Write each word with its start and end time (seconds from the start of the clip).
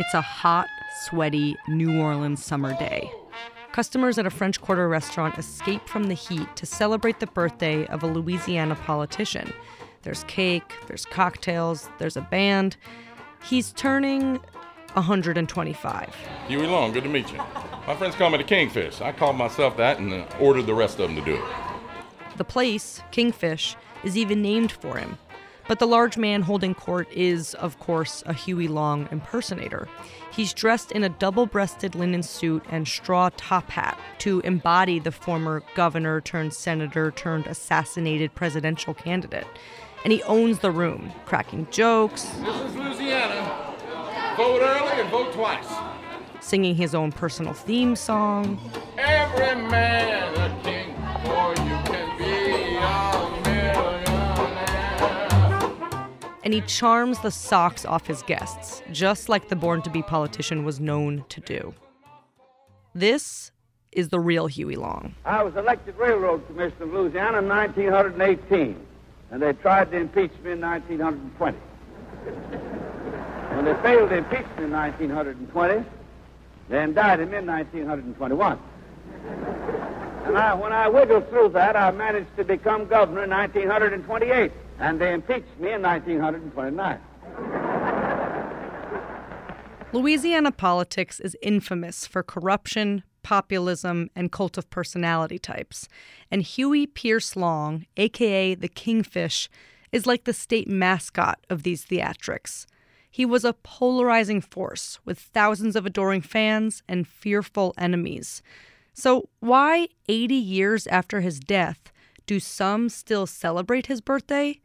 It's 0.00 0.14
a 0.14 0.22
hot, 0.22 0.66
sweaty 1.02 1.58
New 1.68 2.00
Orleans 2.00 2.42
summer 2.42 2.72
day. 2.78 3.12
Customers 3.72 4.16
at 4.16 4.24
a 4.24 4.30
French 4.30 4.58
Quarter 4.58 4.88
restaurant 4.88 5.36
escape 5.36 5.86
from 5.86 6.04
the 6.04 6.14
heat 6.14 6.56
to 6.56 6.64
celebrate 6.64 7.20
the 7.20 7.26
birthday 7.26 7.84
of 7.88 8.02
a 8.02 8.06
Louisiana 8.06 8.76
politician. 8.76 9.52
There's 10.00 10.24
cake, 10.24 10.72
there's 10.86 11.04
cocktails, 11.04 11.90
there's 11.98 12.16
a 12.16 12.22
band. 12.22 12.78
He's 13.44 13.72
turning 13.72 14.40
125. 14.94 16.16
Huey 16.48 16.66
Long, 16.66 16.94
good 16.94 17.04
to 17.04 17.10
meet 17.10 17.30
you. 17.30 17.36
My 17.86 17.94
friends 17.94 18.14
call 18.14 18.30
me 18.30 18.38
the 18.38 18.44
Kingfish. 18.44 19.02
I 19.02 19.12
called 19.12 19.36
myself 19.36 19.76
that 19.76 19.98
and 19.98 20.14
uh, 20.14 20.24
ordered 20.40 20.64
the 20.64 20.72
rest 20.72 20.98
of 20.98 21.08
them 21.08 21.16
to 21.16 21.22
do 21.26 21.34
it. 21.34 21.44
The 22.38 22.44
place, 22.44 23.02
Kingfish, 23.10 23.76
is 24.02 24.16
even 24.16 24.40
named 24.40 24.72
for 24.72 24.96
him. 24.96 25.18
But 25.70 25.78
the 25.78 25.86
large 25.86 26.16
man 26.16 26.42
holding 26.42 26.74
court 26.74 27.06
is, 27.12 27.54
of 27.54 27.78
course, 27.78 28.24
a 28.26 28.32
Huey 28.32 28.66
Long 28.66 29.08
impersonator. 29.12 29.86
He's 30.32 30.52
dressed 30.52 30.90
in 30.90 31.04
a 31.04 31.08
double 31.08 31.46
breasted 31.46 31.94
linen 31.94 32.24
suit 32.24 32.64
and 32.68 32.88
straw 32.88 33.30
top 33.36 33.70
hat 33.70 33.96
to 34.18 34.40
embody 34.40 34.98
the 34.98 35.12
former 35.12 35.62
governor 35.76 36.22
turned 36.22 36.54
senator 36.54 37.12
turned 37.12 37.46
assassinated 37.46 38.34
presidential 38.34 38.94
candidate. 38.94 39.46
And 40.02 40.12
he 40.12 40.24
owns 40.24 40.58
the 40.58 40.72
room, 40.72 41.12
cracking 41.24 41.68
jokes. 41.70 42.24
This 42.24 42.62
is 42.62 42.74
Louisiana. 42.74 43.76
Vote 44.36 44.62
early 44.62 45.00
and 45.00 45.08
vote 45.08 45.32
twice. 45.32 45.68
Singing 46.40 46.74
his 46.74 46.96
own 46.96 47.12
personal 47.12 47.52
theme 47.52 47.94
song. 47.94 48.58
Every 48.98 49.54
man 49.68 49.99
And 56.50 56.54
he 56.56 56.62
charms 56.62 57.20
the 57.20 57.30
socks 57.30 57.84
off 57.84 58.08
his 58.08 58.24
guests, 58.24 58.82
just 58.90 59.28
like 59.28 59.46
the 59.46 59.54
born 59.54 59.82
to 59.82 59.90
be 59.90 60.02
politician 60.02 60.64
was 60.64 60.80
known 60.80 61.24
to 61.28 61.40
do. 61.42 61.72
This 62.92 63.52
is 63.92 64.08
the 64.08 64.18
real 64.18 64.48
Huey 64.48 64.74
Long. 64.74 65.14
I 65.24 65.44
was 65.44 65.54
elected 65.54 65.96
railroad 65.96 66.44
commissioner 66.48 66.86
of 66.86 66.92
Louisiana 66.92 67.38
in 67.38 67.46
1918, 67.46 68.84
and 69.30 69.40
they 69.40 69.52
tried 69.52 69.92
to 69.92 69.98
impeach 69.98 70.32
me 70.42 70.50
in 70.50 70.60
1920. 70.60 71.56
When 73.54 73.64
they 73.64 73.74
failed 73.74 74.10
to 74.10 74.16
impeach 74.16 74.46
me 74.58 74.64
in 74.64 74.72
1920, 74.72 75.84
they 76.68 76.82
indicted 76.82 77.30
me 77.30 77.36
in 77.36 77.46
1921. 77.46 78.58
And 80.24 80.36
I, 80.36 80.54
when 80.54 80.72
I 80.72 80.88
wiggled 80.88 81.30
through 81.30 81.50
that, 81.50 81.76
I 81.76 81.92
managed 81.92 82.36
to 82.38 82.42
become 82.42 82.86
governor 82.86 83.22
in 83.22 83.30
1928, 83.30 84.50
and 84.80 85.00
they 85.00 85.12
impeached 85.12 85.58
me 85.60 85.72
in 85.74 85.82
1929. 85.82 86.98
Louisiana 89.92 90.52
politics 90.52 91.20
is 91.20 91.36
infamous 91.42 92.06
for 92.06 92.22
corruption, 92.22 93.02
populism, 93.22 94.08
and 94.16 94.32
cult 94.32 94.56
of 94.56 94.70
personality 94.70 95.38
types. 95.38 95.88
And 96.30 96.42
Huey 96.42 96.86
Pierce 96.86 97.36
Long, 97.36 97.86
aka 97.96 98.54
the 98.54 98.68
Kingfish, 98.68 99.48
is 99.92 100.06
like 100.06 100.24
the 100.24 100.32
state 100.32 100.68
mascot 100.68 101.44
of 101.50 101.62
these 101.64 101.84
theatrics. 101.84 102.66
He 103.10 103.26
was 103.26 103.44
a 103.44 103.54
polarizing 103.54 104.40
force 104.40 105.00
with 105.04 105.18
thousands 105.18 105.74
of 105.74 105.84
adoring 105.84 106.22
fans 106.22 106.82
and 106.88 107.08
fearful 107.08 107.74
enemies. 107.76 108.40
So, 108.92 109.28
why, 109.40 109.88
80 110.08 110.34
years 110.34 110.86
after 110.86 111.20
his 111.20 111.40
death, 111.40 111.92
do 112.26 112.38
some 112.38 112.88
still 112.88 113.26
celebrate 113.26 113.86
his 113.86 114.00
birthday, 114.00 114.60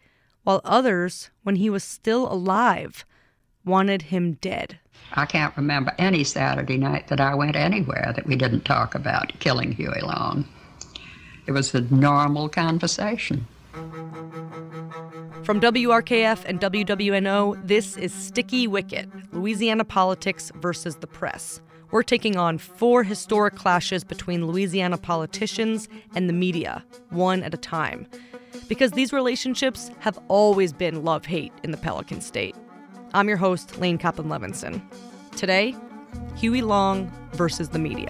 while 0.46 0.62
others, 0.64 1.32
when 1.44 1.58
he 1.58 1.70
was 1.70 1.84
still 1.84 2.32
alive, 2.32 3.04
wanted 3.66 4.04
him 4.04 4.34
dead? 4.34 4.80
I 5.14 5.26
can't 5.26 5.56
remember 5.58 5.94
any 5.98 6.24
Saturday 6.24 6.78
night 6.78 7.08
that 7.08 7.20
I 7.20 7.36
went 7.36 7.56
anywhere 7.56 8.14
that 8.16 8.26
we 8.26 8.36
didn't 8.36 8.64
talk 8.64 8.96
about 8.96 9.38
killing 9.40 9.74
Huey 9.74 10.02
Long. 10.02 10.48
It 11.48 11.52
was 11.52 11.76
a 11.76 11.82
normal 11.94 12.48
conversation. 12.48 13.46
From 15.44 15.60
WRKF 15.62 16.46
and 16.46 16.60
WWNO, 16.60 17.68
this 17.68 17.98
is 17.98 18.14
Sticky 18.14 18.68
Wicket 18.68 19.10
Louisiana 19.32 19.84
Politics 19.84 20.52
versus 20.56 20.96
the 20.98 21.08
Press. 21.08 21.62
We're 21.92 22.04
taking 22.04 22.36
on 22.36 22.58
four 22.58 23.04
historic 23.04 23.56
clashes 23.56 24.04
between 24.04 24.48
Louisiana 24.48 24.98
politicians 24.98 25.88
and 26.16 26.28
the 26.28 26.34
media, 26.34 26.84
one 27.10 27.44
at 27.44 27.54
a 27.54 27.58
time. 27.58 28.08
Because 28.68 28.92
these 28.92 29.14
relationships 29.14 29.92
have 30.00 30.18
always 30.28 30.74
been 30.74 31.04
love 31.04 31.26
hate 31.26 31.54
in 31.64 31.70
the 31.70 31.78
Pelican 31.78 32.20
State. 32.20 32.56
I'm 33.14 33.28
your 33.28 33.38
host, 33.38 33.78
Laine 33.78 34.00
Kaplan 34.00 34.28
Levenson. 34.28 34.82
Today, 35.38 35.76
Huey 36.36 36.64
Long 36.64 37.12
versus 37.34 37.70
the 37.70 37.78
media. 37.78 38.10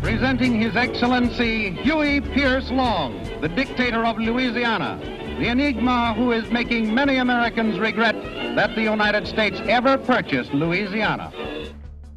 Presenting 0.00 0.58
His 0.58 0.76
Excellency 0.76 1.72
Huey 1.72 2.22
Pierce 2.22 2.70
Long, 2.70 3.22
the 3.42 3.48
dictator 3.48 4.06
of 4.06 4.16
Louisiana, 4.16 4.98
the 5.38 5.48
enigma 5.48 6.14
who 6.14 6.32
is 6.32 6.50
making 6.50 6.94
many 6.94 7.18
Americans 7.18 7.78
regret 7.78 8.14
that 8.56 8.74
the 8.74 8.82
United 8.82 9.28
States 9.28 9.60
ever 9.68 9.98
purchased 9.98 10.54
Louisiana. 10.54 11.30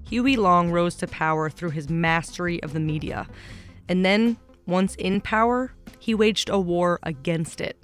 Huey 0.07 0.37
Long 0.37 0.71
rose 0.71 0.95
to 0.95 1.07
power 1.07 1.49
through 1.49 1.71
his 1.71 1.89
mastery 1.89 2.63
of 2.63 2.71
the 2.71 2.79
media. 2.79 3.27
And 3.89 4.05
then, 4.05 4.37
once 4.65 4.95
in 4.95 5.19
power, 5.19 5.73
he 5.99 6.15
waged 6.15 6.47
a 6.47 6.57
war 6.57 6.97
against 7.03 7.59
it. 7.59 7.77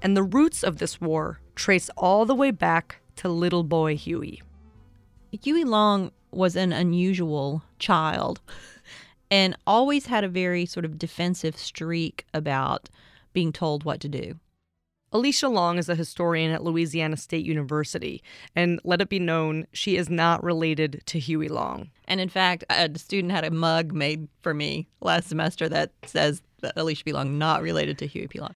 And 0.00 0.16
the 0.16 0.22
roots 0.22 0.62
of 0.62 0.78
this 0.78 1.02
war 1.02 1.38
trace 1.54 1.90
all 1.98 2.24
the 2.24 2.34
way 2.34 2.50
back 2.50 2.96
to 3.16 3.28
little 3.28 3.62
boy 3.62 3.94
Huey. 3.94 4.40
Huey 5.42 5.64
Long 5.64 6.10
was 6.30 6.56
an 6.56 6.72
unusual 6.72 7.62
child 7.78 8.40
and 9.30 9.54
always 9.66 10.06
had 10.06 10.24
a 10.24 10.28
very 10.28 10.64
sort 10.64 10.86
of 10.86 10.96
defensive 10.98 11.58
streak 11.58 12.24
about 12.32 12.88
being 13.34 13.52
told 13.52 13.84
what 13.84 14.00
to 14.00 14.08
do. 14.08 14.38
Alicia 15.10 15.48
Long 15.48 15.78
is 15.78 15.88
a 15.88 15.94
historian 15.94 16.50
at 16.52 16.62
Louisiana 16.62 17.16
State 17.16 17.46
University, 17.46 18.22
and 18.54 18.78
let 18.84 19.00
it 19.00 19.08
be 19.08 19.18
known, 19.18 19.66
she 19.72 19.96
is 19.96 20.10
not 20.10 20.44
related 20.44 21.02
to 21.06 21.18
Huey 21.18 21.48
Long. 21.48 21.90
And 22.06 22.20
in 22.20 22.28
fact, 22.28 22.64
a 22.68 22.90
student 22.98 23.32
had 23.32 23.44
a 23.44 23.50
mug 23.50 23.92
made 23.92 24.28
for 24.42 24.52
me 24.52 24.86
last 25.00 25.28
semester 25.28 25.66
that 25.70 25.92
says 26.04 26.42
that 26.60 26.74
Alicia 26.76 27.04
P. 27.04 27.12
Long 27.12 27.38
not 27.38 27.62
related 27.62 27.96
to 27.98 28.06
Huey 28.06 28.26
P. 28.26 28.38
Long. 28.38 28.52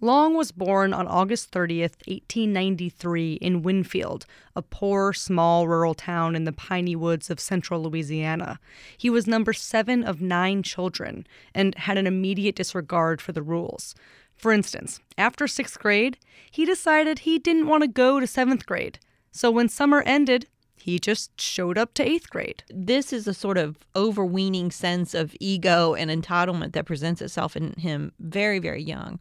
Long 0.00 0.36
was 0.36 0.52
born 0.52 0.92
on 0.92 1.08
August 1.08 1.50
30th, 1.50 1.96
1893, 2.06 3.34
in 3.34 3.62
Winfield, 3.62 4.26
a 4.54 4.60
poor, 4.60 5.14
small 5.14 5.66
rural 5.66 5.94
town 5.94 6.36
in 6.36 6.44
the 6.44 6.52
piney 6.52 6.94
woods 6.94 7.30
of 7.30 7.40
central 7.40 7.82
Louisiana. 7.82 8.58
He 8.98 9.08
was 9.08 9.26
number 9.26 9.54
seven 9.54 10.04
of 10.04 10.20
nine 10.20 10.62
children 10.62 11.26
and 11.54 11.74
had 11.76 11.96
an 11.96 12.06
immediate 12.06 12.56
disregard 12.56 13.22
for 13.22 13.32
the 13.32 13.40
rules. 13.40 13.94
For 14.36 14.52
instance, 14.52 15.00
after 15.16 15.46
sixth 15.46 15.78
grade, 15.78 16.18
he 16.50 16.64
decided 16.64 17.20
he 17.20 17.38
didn't 17.38 17.68
want 17.68 17.82
to 17.82 17.88
go 17.88 18.20
to 18.20 18.26
seventh 18.26 18.66
grade. 18.66 18.98
So 19.32 19.50
when 19.50 19.68
summer 19.68 20.02
ended, 20.02 20.46
he 20.76 20.98
just 20.98 21.40
showed 21.40 21.78
up 21.78 21.94
to 21.94 22.06
eighth 22.06 22.28
grade. 22.28 22.62
This 22.68 23.12
is 23.12 23.26
a 23.26 23.32
sort 23.32 23.56
of 23.56 23.78
overweening 23.96 24.70
sense 24.70 25.14
of 25.14 25.34
ego 25.40 25.94
and 25.94 26.10
entitlement 26.10 26.72
that 26.74 26.84
presents 26.84 27.22
itself 27.22 27.56
in 27.56 27.72
him 27.78 28.12
very, 28.18 28.58
very 28.58 28.82
young. 28.82 29.18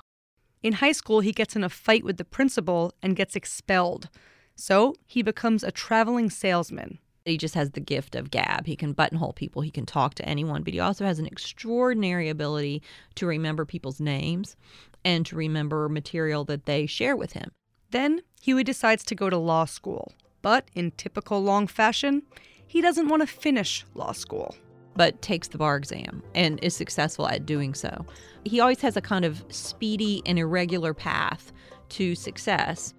In 0.62 0.74
high 0.74 0.92
school, 0.92 1.22
he 1.22 1.32
gets 1.32 1.56
in 1.56 1.64
a 1.64 1.70
fight 1.70 2.04
with 2.04 2.18
the 2.18 2.26
principal 2.26 2.94
and 3.02 3.16
gets 3.16 3.36
expelled. 3.36 4.10
So 4.56 4.96
he 5.08 5.22
becomes 5.22 5.64
a 5.64 5.72
traveling 5.72 6.30
salesman. 6.30 7.00
He 7.26 7.38
just 7.38 7.56
has 7.56 7.72
the 7.72 7.80
gift 7.80 8.16
of 8.16 8.30
gab. 8.30 8.66
He 8.66 8.76
can 8.76 8.92
buttonhole 8.92 9.34
people, 9.34 9.62
he 9.62 9.72
can 9.72 9.86
talk 9.86 10.16
to 10.16 10.26
anyone, 10.28 10.64
but 10.64 10.74
he 10.74 10.80
also 10.82 11.06
has 11.06 11.20
an 11.20 11.26
extraordinary 11.26 12.28
ability 12.28 12.84
to 13.16 13.26
remember 13.26 13.66
people's 13.66 14.02
names 14.02 14.58
and 15.06 15.26
to 15.26 15.36
remember 15.36 15.90
material 15.90 16.44
that 16.46 16.66
they 16.66 16.86
share 16.86 17.16
with 17.16 17.34
him. 17.34 17.52
Then 17.92 18.22
Huey 18.42 18.64
decides 18.64 19.04
to 19.06 19.16
go 19.16 19.30
to 19.30 19.38
law 19.38 19.66
school. 19.66 20.14
But 20.42 20.68
in 20.74 20.92
typical 20.92 21.42
Long 21.42 21.68
fashion, 21.68 22.24
he 22.68 22.82
doesn't 22.82 23.08
want 23.08 23.22
to 23.22 23.28
finish 23.28 23.86
law 23.94 24.12
school. 24.12 24.56
But 24.96 25.22
takes 25.22 25.48
the 25.48 25.58
bar 25.58 25.76
exam 25.76 26.22
and 26.36 26.64
is 26.64 26.76
successful 26.76 27.28
at 27.28 27.46
doing 27.46 27.74
so. 27.74 28.06
He 28.44 28.60
always 28.60 28.82
has 28.82 28.98
a 28.98 29.02
kind 29.02 29.26
of 29.26 29.44
speedy 29.50 30.22
and 30.26 30.38
irregular 30.38 30.94
path 30.94 31.52
to 31.90 32.14
success. 32.14 32.94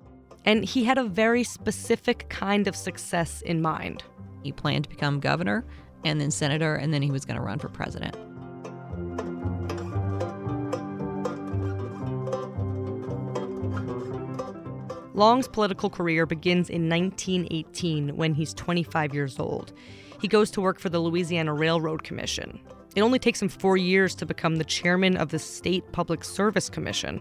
And 0.45 0.65
he 0.65 0.85
had 0.85 0.99
a 0.99 1.05
very 1.05 1.45
specific 1.45 2.29
kind 2.29 2.67
of 2.67 2.75
success 2.75 3.43
in 3.43 3.63
mind. 3.63 4.03
He 4.43 4.53
planned 4.53 4.85
to 4.85 4.91
become 4.91 5.21
governor 5.21 5.65
and 6.05 6.21
then 6.21 6.31
senator, 6.31 6.75
and 6.75 6.93
then 6.93 7.01
he 7.01 7.11
was 7.11 7.25
going 7.25 7.37
to 7.37 7.43
run 7.43 7.59
for 7.59 7.69
president. 7.69 8.17
Long's 15.15 15.47
political 15.47 15.89
career 15.89 16.27
begins 16.27 16.69
in 16.69 16.89
1918 16.89 18.17
when 18.17 18.35
he's 18.35 18.53
25 18.53 19.15
years 19.15 19.39
old. 19.39 19.73
He 20.21 20.27
goes 20.27 20.51
to 20.51 20.61
work 20.61 20.81
for 20.81 20.89
the 20.89 20.99
Louisiana 20.99 21.55
Railroad 21.55 22.03
Commission. 22.03 22.61
It 22.97 23.01
only 23.01 23.21
takes 23.21 23.41
him 23.41 23.49
four 23.49 23.77
years 23.77 24.15
to 24.17 24.27
become 24.27 24.57
the 24.57 24.65
chairman 24.65 25.17
of 25.17 25.29
the 25.29 25.39
State 25.39 25.93
Public 25.93 26.25
Service 26.25 26.69
Commission. 26.69 27.21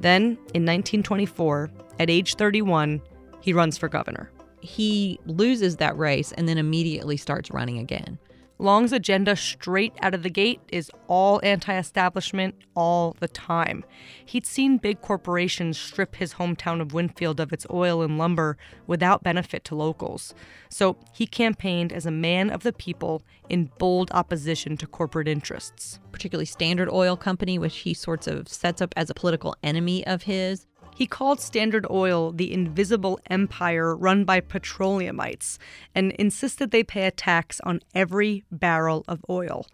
Then, 0.00 0.32
in 0.54 0.66
1924, 0.66 1.70
at 1.98 2.10
age 2.10 2.34
31, 2.34 3.00
he 3.40 3.54
runs 3.54 3.78
for 3.78 3.88
governor. 3.88 4.30
He 4.60 5.18
loses 5.24 5.76
that 5.76 5.96
race 5.96 6.32
and 6.32 6.46
then 6.46 6.58
immediately 6.58 7.16
starts 7.16 7.50
running 7.50 7.78
again. 7.78 8.18
Long's 8.60 8.92
agenda 8.92 9.36
straight 9.36 9.94
out 10.02 10.12
of 10.12 10.22
the 10.22 10.28
gate 10.28 10.60
is 10.68 10.90
all 11.08 11.40
anti 11.42 11.74
establishment 11.78 12.54
all 12.76 13.16
the 13.18 13.26
time. 13.26 13.84
He'd 14.26 14.44
seen 14.44 14.76
big 14.76 15.00
corporations 15.00 15.78
strip 15.78 16.16
his 16.16 16.34
hometown 16.34 16.82
of 16.82 16.92
Winfield 16.92 17.40
of 17.40 17.54
its 17.54 17.66
oil 17.70 18.02
and 18.02 18.18
lumber 18.18 18.58
without 18.86 19.22
benefit 19.22 19.64
to 19.64 19.74
locals. 19.74 20.34
So 20.68 20.98
he 21.14 21.26
campaigned 21.26 21.90
as 21.90 22.04
a 22.04 22.10
man 22.10 22.50
of 22.50 22.62
the 22.62 22.74
people 22.74 23.22
in 23.48 23.70
bold 23.78 24.10
opposition 24.12 24.76
to 24.76 24.86
corporate 24.86 25.26
interests. 25.26 25.98
Particularly 26.12 26.44
Standard 26.44 26.90
Oil 26.90 27.16
Company, 27.16 27.58
which 27.58 27.78
he 27.78 27.94
sorts 27.94 28.26
of 28.26 28.46
sets 28.46 28.82
up 28.82 28.92
as 28.94 29.08
a 29.08 29.14
political 29.14 29.56
enemy 29.62 30.06
of 30.06 30.24
his. 30.24 30.66
He 31.00 31.06
called 31.06 31.40
Standard 31.40 31.86
Oil 31.88 32.30
the 32.30 32.52
invisible 32.52 33.18
empire 33.30 33.96
run 33.96 34.26
by 34.26 34.42
petroleumites 34.42 35.56
and 35.94 36.12
insisted 36.12 36.72
they 36.72 36.84
pay 36.84 37.06
a 37.06 37.10
tax 37.10 37.58
on 37.64 37.80
every 37.94 38.44
barrel 38.52 39.06
of 39.08 39.24
oil. 39.30 39.64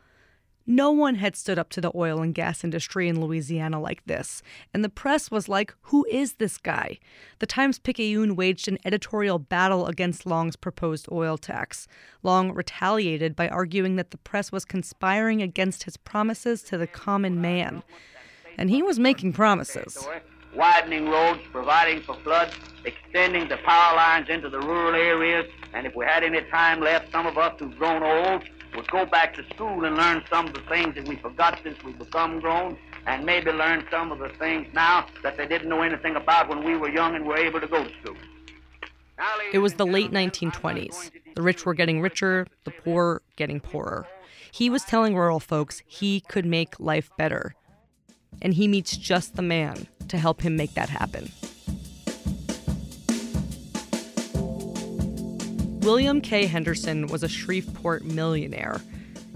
No 0.68 0.92
one 0.92 1.16
had 1.16 1.34
stood 1.34 1.58
up 1.58 1.68
to 1.70 1.80
the 1.80 1.90
oil 1.96 2.22
and 2.22 2.32
gas 2.32 2.62
industry 2.62 3.08
in 3.08 3.20
Louisiana 3.20 3.80
like 3.80 4.04
this, 4.06 4.40
and 4.72 4.84
the 4.84 4.88
press 4.88 5.28
was 5.28 5.48
like, 5.48 5.74
Who 5.90 6.06
is 6.08 6.34
this 6.34 6.58
guy? 6.58 7.00
The 7.40 7.46
Times 7.46 7.80
Picayune 7.80 8.36
waged 8.36 8.68
an 8.68 8.78
editorial 8.84 9.40
battle 9.40 9.88
against 9.88 10.26
Long's 10.26 10.54
proposed 10.54 11.08
oil 11.10 11.36
tax. 11.36 11.88
Long 12.22 12.52
retaliated 12.54 13.34
by 13.34 13.48
arguing 13.48 13.96
that 13.96 14.12
the 14.12 14.18
press 14.18 14.52
was 14.52 14.64
conspiring 14.64 15.42
against 15.42 15.82
his 15.82 15.96
promises 15.96 16.62
to 16.62 16.78
the 16.78 16.86
common 16.86 17.40
man. 17.40 17.82
And 18.56 18.70
he 18.70 18.80
was 18.80 19.00
making 19.00 19.32
promises 19.32 20.06
widening 20.54 21.08
roads, 21.08 21.40
providing 21.52 22.02
for 22.02 22.14
floods, 22.16 22.54
extending 22.84 23.48
the 23.48 23.56
power 23.58 23.96
lines 23.96 24.28
into 24.28 24.48
the 24.48 24.60
rural 24.60 24.94
areas, 24.94 25.50
and 25.74 25.86
if 25.86 25.94
we 25.94 26.04
had 26.04 26.22
any 26.22 26.40
time 26.50 26.80
left, 26.80 27.10
some 27.12 27.26
of 27.26 27.36
us 27.36 27.54
who've 27.58 27.76
grown 27.78 28.02
old 28.02 28.44
would 28.74 28.90
go 28.90 29.06
back 29.06 29.34
to 29.34 29.44
school 29.54 29.84
and 29.84 29.96
learn 29.96 30.22
some 30.30 30.48
of 30.48 30.54
the 30.54 30.60
things 30.62 30.94
that 30.94 31.06
we 31.08 31.16
forgot 31.16 31.58
since 31.62 31.82
we've 31.82 31.98
become 31.98 32.40
grown, 32.40 32.76
and 33.06 33.24
maybe 33.24 33.50
learn 33.50 33.84
some 33.90 34.12
of 34.12 34.18
the 34.18 34.28
things 34.30 34.66
now 34.74 35.06
that 35.22 35.36
they 35.36 35.46
didn't 35.46 35.68
know 35.68 35.82
anything 35.82 36.16
about 36.16 36.48
when 36.48 36.64
we 36.64 36.76
were 36.76 36.88
young 36.88 37.14
and 37.14 37.24
were 37.26 37.36
able 37.36 37.60
to 37.60 37.66
go 37.66 37.84
to 37.84 37.90
school. 38.02 38.16
It 39.52 39.60
was 39.60 39.74
the 39.74 39.86
late 39.86 40.10
1920s. 40.10 41.10
The 41.34 41.42
rich 41.42 41.64
were 41.64 41.74
getting 41.74 42.00
richer, 42.00 42.46
the 42.64 42.70
poor 42.70 43.22
getting 43.36 43.60
poorer. 43.60 44.06
He 44.50 44.68
was 44.70 44.84
telling 44.84 45.14
rural 45.14 45.40
folks 45.40 45.82
he 45.86 46.20
could 46.20 46.44
make 46.44 46.80
life 46.80 47.10
better. 47.16 47.54
And 48.42 48.54
he 48.54 48.68
meets 48.68 48.96
just 48.96 49.36
the 49.36 49.42
man 49.42 49.86
to 50.08 50.18
help 50.18 50.42
him 50.42 50.56
make 50.56 50.74
that 50.74 50.88
happen. 50.88 51.30
William 55.86 56.20
K. 56.20 56.46
Henderson 56.46 57.06
was 57.06 57.22
a 57.22 57.28
Shreveport 57.28 58.04
millionaire. 58.04 58.80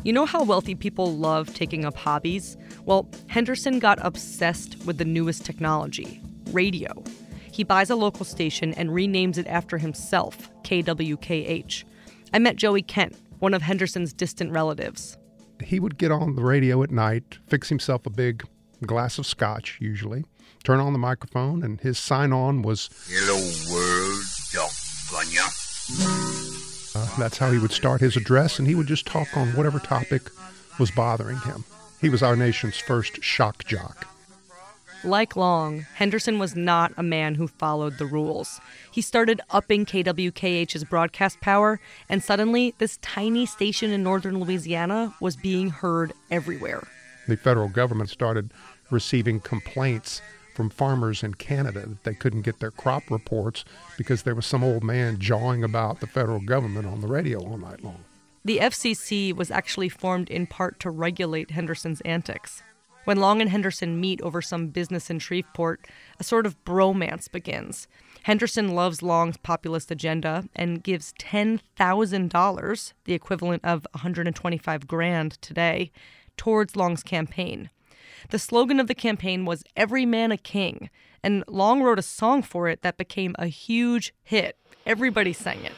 You 0.03 0.13
know 0.13 0.27
how 0.27 0.43
wealthy 0.43 0.75
people 0.75 1.17
love 1.17 1.55
taking 1.55 1.85
up 1.85 1.95
hobbies? 1.95 2.57
Well, 2.87 3.09
Henderson 3.29 3.79
got 3.79 4.05
obsessed 4.05 4.77
with 4.85 4.99
the 4.99 5.05
newest 5.05 5.45
technology 5.45 6.21
radio. 6.51 7.05
He 7.53 7.63
buys 7.63 7.91
a 7.91 7.95
local 7.95 8.25
station 8.25 8.75
and 8.75 8.91
renames 8.91 9.39
it 9.39 9.47
after 9.47 9.79
himself, 9.79 10.51
KWKH. 10.65 11.85
I 12.33 12.39
met 12.39 12.57
Joey 12.57 12.83
Kent, 12.83 13.17
one 13.39 13.55
of 13.55 13.63
Henderson's 13.63 14.13
distant 14.13 14.51
relatives. 14.51 15.17
He 15.63 15.79
would 15.79 15.99
get 15.99 16.11
on 16.11 16.35
the 16.35 16.43
radio 16.43 16.83
at 16.83 16.91
night, 16.91 17.39
fix 17.47 17.69
himself 17.69 18.07
a 18.07 18.11
big 18.11 18.43
glass 18.87 19.19
of 19.19 19.27
scotch, 19.27 19.79
usually, 19.81 20.25
turn 20.65 20.81
on 20.81 20.93
the 20.93 20.99
microphone, 20.99 21.63
and 21.63 21.81
his 21.81 21.99
sign 21.99 22.33
on 22.33 22.63
was 22.63 22.91
Hello, 23.09 23.37
world, 23.73 24.23
Doggone 24.53 25.51
uh, 26.95 27.17
That's 27.19 27.39
how 27.39 27.51
he 27.51 27.59
would 27.59 27.73
start 27.73 28.01
his 28.01 28.17
address, 28.17 28.59
and 28.59 28.69
he 28.69 28.75
would 28.75 28.87
just 28.87 29.07
talk 29.07 29.37
on 29.37 29.49
whatever 29.49 29.79
topic 29.79 30.31
was 30.79 30.91
bothering 30.91 31.39
him. 31.39 31.65
He 32.01 32.09
was 32.09 32.23
our 32.23 32.37
nation's 32.37 32.79
first 32.79 33.23
shock 33.23 33.65
jock. 33.65 34.07
Like 35.03 35.35
Long, 35.35 35.87
Henderson 35.95 36.39
was 36.39 36.55
not 36.55 36.93
a 36.97 37.03
man 37.03 37.35
who 37.35 37.49
followed 37.49 37.97
the 37.97 38.05
rules. 38.05 38.61
He 38.91 39.01
started 39.01 39.41
upping 39.49 39.87
KWKH's 39.87 40.85
broadcast 40.85 41.41
power, 41.41 41.81
and 42.09 42.23
suddenly, 42.23 42.75
this 42.79 42.99
tiny 42.99 43.47
station 43.47 43.91
in 43.93 44.03
northern 44.03 44.39
Louisiana 44.41 45.15
was 45.19 45.37
being 45.37 45.71
heard 45.71 46.13
everywhere. 46.31 46.87
The 47.31 47.37
federal 47.37 47.69
government 47.69 48.11
started 48.11 48.53
receiving 48.91 49.39
complaints 49.39 50.21
from 50.53 50.69
farmers 50.69 51.23
in 51.23 51.35
Canada 51.35 51.87
that 51.87 52.03
they 52.03 52.13
couldn't 52.13 52.43
get 52.43 52.59
their 52.59 52.73
crop 52.73 53.09
reports 53.09 53.65
because 53.97 54.25
there 54.25 54.35
was 54.35 54.47
some 54.47 54.65
old 54.65 54.83
man 54.83 55.21
jawing 55.21 55.63
about 55.63 56.01
the 56.01 56.09
federal 56.09 56.41
government 56.41 56.89
on 56.89 57.01
the 57.01 57.07
radio 57.07 57.39
all 57.39 57.57
night 57.57 57.85
long. 57.85 58.05
The 58.45 58.59
FCC 58.59 59.33
was 59.33 59.49
actually 59.49 59.89
formed 59.89 60.29
in 60.29 60.49
part 60.49 60.81
to 60.81 60.91
regulate 60.91 61.53
Henderson's 61.53 62.01
antics. 62.01 62.65
When 63.05 63.19
Long 63.19 63.41
and 63.41 63.49
Henderson 63.49 64.01
meet 64.01 64.21
over 64.23 64.43
some 64.43 64.67
business 64.67 65.09
in 65.09 65.21
Shreveport, 65.21 65.87
a 66.19 66.25
sort 66.25 66.47
of 66.47 66.63
bromance 66.65 67.31
begins. 67.31 67.87
Henderson 68.25 68.75
loves 68.75 69.03
Long's 69.03 69.37
populist 69.37 69.93
agenda 69.93 70.49
and 70.57 70.83
gives 70.83 71.15
$10,000, 71.21 72.93
the 73.05 73.15
equivalent 73.15 73.65
of 73.65 73.87
125 73.93 74.89
grand 74.89 75.41
today, 75.41 75.93
towards 76.37 76.77
Long's 76.77 77.03
campaign. 77.03 77.71
The 78.31 78.39
slogan 78.39 78.79
of 78.79 78.87
the 78.87 78.95
campaign 78.95 79.45
was 79.45 79.65
Every 79.77 80.05
Man 80.07 80.31
a 80.31 80.37
King, 80.37 80.91
and 81.23 81.43
Long 81.49 81.83
wrote 81.83 81.99
a 81.99 82.03
song 82.03 82.43
for 82.43 82.69
it 82.69 82.83
that 82.83 82.97
became 82.99 83.35
a 83.39 83.47
huge 83.47 84.15
hit. 84.23 84.57
Everybody 84.87 85.33
sang 85.33 85.65
it. 85.65 85.73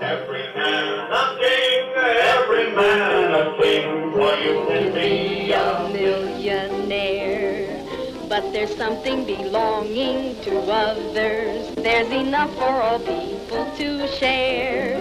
Every 0.00 0.42
man 0.54 1.10
a 1.12 1.38
king, 1.38 1.92
every 1.96 2.72
man 2.74 3.34
a 3.34 3.56
king, 3.60 4.12
for 4.12 4.34
you 4.36 4.64
can 4.66 4.92
be 4.94 5.52
a 5.52 5.88
millionaire. 5.92 7.84
But 8.28 8.52
there's 8.52 8.74
something 8.76 9.24
belonging 9.24 10.40
to 10.42 10.58
others. 10.60 11.74
There's 11.76 12.10
enough 12.10 12.52
for 12.54 12.64
all 12.64 12.98
people 12.98 13.70
to 13.76 14.08
share. 14.08 15.00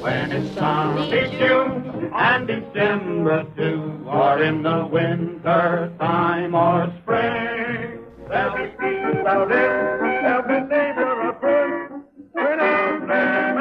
When 0.00 0.30
it's 0.30 0.54
sunny 0.54 1.10
June 1.38 1.85
and 2.16 2.46
December 2.46 3.44
too, 3.56 4.06
or 4.08 4.42
in 4.42 4.62
the 4.62 4.86
winter 4.86 5.92
time 5.98 6.54
or 6.54 6.92
spring, 7.02 8.00
there'll 8.28 8.56
be 8.56 8.70
peace 8.78 9.26
out 9.26 9.52
in 9.52 10.24
every 10.24 10.60
neighbor 10.62 11.28
of 11.28 11.40
friend. 11.40 12.04
When 12.32 12.60
every 12.60 13.06
man 13.06 13.56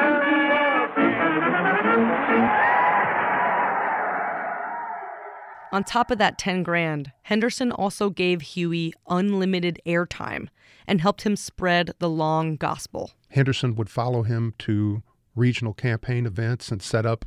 On 5.75 5.83
top 5.83 6.09
of 6.09 6.17
that 6.19 6.37
10 6.37 6.63
grand, 6.63 7.11
Henderson 7.23 7.69
also 7.69 8.09
gave 8.09 8.41
Huey 8.41 8.93
unlimited 9.09 9.81
airtime 9.85 10.47
and 10.87 11.01
helped 11.01 11.23
him 11.23 11.35
spread 11.35 11.91
the 11.99 12.09
long 12.09 12.55
gospel. 12.55 13.11
Henderson 13.31 13.75
would 13.75 13.89
follow 13.89 14.23
him 14.23 14.53
to 14.59 15.03
regional 15.35 15.73
campaign 15.73 16.25
events 16.25 16.71
and 16.71 16.81
set 16.81 17.05
up 17.05 17.25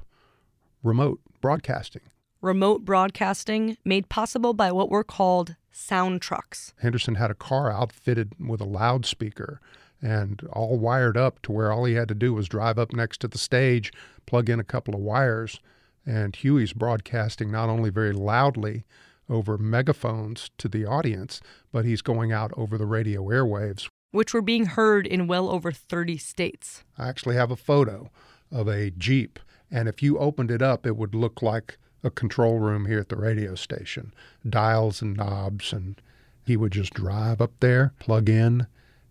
remote 0.82 1.20
broadcasting. 1.40 2.02
Remote 2.40 2.84
broadcasting 2.84 3.76
made 3.84 4.08
possible 4.08 4.54
by 4.54 4.70
what 4.70 4.90
were 4.90 5.04
called 5.04 5.56
sound 5.72 6.22
trucks. 6.22 6.72
Henderson 6.80 7.16
had 7.16 7.30
a 7.30 7.34
car 7.34 7.70
outfitted 7.70 8.34
with 8.38 8.60
a 8.60 8.64
loudspeaker 8.64 9.60
and 10.00 10.46
all 10.52 10.78
wired 10.78 11.16
up 11.16 11.42
to 11.42 11.52
where 11.52 11.72
all 11.72 11.84
he 11.84 11.94
had 11.94 12.08
to 12.08 12.14
do 12.14 12.32
was 12.32 12.48
drive 12.48 12.78
up 12.78 12.92
next 12.92 13.20
to 13.20 13.28
the 13.28 13.38
stage, 13.38 13.92
plug 14.26 14.48
in 14.48 14.60
a 14.60 14.64
couple 14.64 14.94
of 14.94 15.00
wires, 15.00 15.58
and 16.06 16.36
Huey's 16.36 16.72
broadcasting 16.72 17.50
not 17.50 17.68
only 17.68 17.90
very 17.90 18.12
loudly 18.12 18.84
over 19.28 19.58
megaphones 19.58 20.50
to 20.58 20.68
the 20.68 20.86
audience, 20.86 21.40
but 21.72 21.84
he's 21.84 22.02
going 22.02 22.32
out 22.32 22.52
over 22.56 22.78
the 22.78 22.86
radio 22.86 23.24
airwaves 23.24 23.88
which 24.10 24.32
were 24.32 24.42
being 24.42 24.66
heard 24.66 25.06
in 25.06 25.26
well 25.26 25.50
over 25.50 25.72
30 25.72 26.16
states. 26.18 26.84
I 26.96 27.08
actually 27.08 27.36
have 27.36 27.50
a 27.50 27.56
photo 27.56 28.10
of 28.50 28.68
a 28.68 28.90
Jeep, 28.90 29.38
and 29.70 29.88
if 29.88 30.02
you 30.02 30.18
opened 30.18 30.50
it 30.50 30.62
up, 30.62 30.86
it 30.86 30.96
would 30.96 31.14
look 31.14 31.42
like 31.42 31.78
a 32.02 32.10
control 32.10 32.58
room 32.58 32.86
here 32.86 33.00
at 33.00 33.08
the 33.08 33.16
radio 33.16 33.54
station 33.54 34.14
dials 34.48 35.02
and 35.02 35.16
knobs, 35.16 35.72
and 35.72 36.00
he 36.44 36.56
would 36.56 36.72
just 36.72 36.94
drive 36.94 37.40
up 37.40 37.52
there, 37.60 37.92
plug 37.98 38.28
in, 38.28 38.66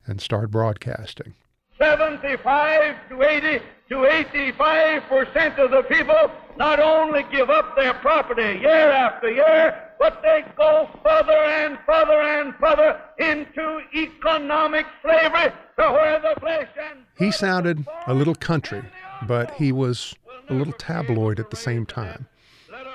and 0.05 0.21
start 0.21 0.49
broadcasting. 0.51 1.33
75 1.77 2.95
to 3.09 3.21
80 3.21 3.63
to 3.89 4.05
85 4.05 5.03
percent 5.03 5.59
of 5.59 5.71
the 5.71 5.83
people 5.83 6.31
not 6.57 6.79
only 6.79 7.23
give 7.31 7.49
up 7.49 7.75
their 7.75 7.93
property 7.95 8.59
year 8.59 8.91
after 8.91 9.29
year, 9.29 9.91
but 9.99 10.21
they 10.23 10.43
go 10.57 10.89
further 11.03 11.31
and 11.31 11.77
further 11.85 12.19
and 12.21 12.55
further 12.55 12.99
into 13.19 13.81
economic 13.95 14.85
slavery 15.01 15.51
to 15.77 15.91
where 15.91 16.19
the 16.19 16.39
flesh 16.39 16.67
and. 16.89 16.99
He 17.17 17.31
sounded 17.31 17.85
a 18.07 18.13
little 18.13 18.35
country, 18.35 18.83
but 19.27 19.51
he 19.51 19.71
was 19.71 20.15
a 20.49 20.53
little 20.53 20.73
tabloid 20.73 21.39
at 21.39 21.49
the 21.49 21.55
same 21.55 21.85
time. 21.85 22.27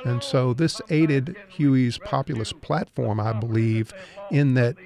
And 0.05 0.23
so 0.23 0.53
this 0.53 0.81
aided 0.91 1.37
Huey's 1.49 1.99
populist 1.99 2.61
platform, 2.61 3.21
I 3.21 3.33
believe, 3.33 3.93
in 4.31 4.55
that 4.55 4.77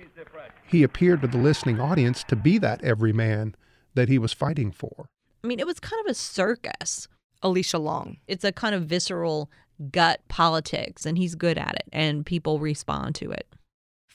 he 0.67 0.83
appeared 0.83 1.23
to 1.23 1.29
the 1.29 1.39
listening 1.39 1.81
audience 1.81 2.25
to 2.25 2.37
be 2.37 2.59
that 2.59 2.83
everyman 2.83 3.55
that 3.95 4.09
he 4.09 4.19
was 4.19 4.33
fighting 4.33 4.73
for. 4.73 5.09
I 5.43 5.47
mean, 5.47 5.61
it 5.61 5.67
was 5.67 5.81
kind 5.81 6.01
of 6.05 6.11
a 6.11 6.15
circus. 6.15 7.09
Alicia 7.43 7.79
Long. 7.79 8.17
It's 8.27 8.45
a 8.45 8.53
kind 8.53 8.75
of 8.75 8.85
visceral 8.85 9.51
gut 9.93 10.21
politics, 10.29 11.07
and 11.07 11.19
he's 11.19 11.35
good 11.35 11.59
at 11.59 11.75
it, 11.75 11.85
and 11.93 12.25
people 12.25 12.59
respond 12.59 13.15
to 13.17 13.31
it. 13.31 13.47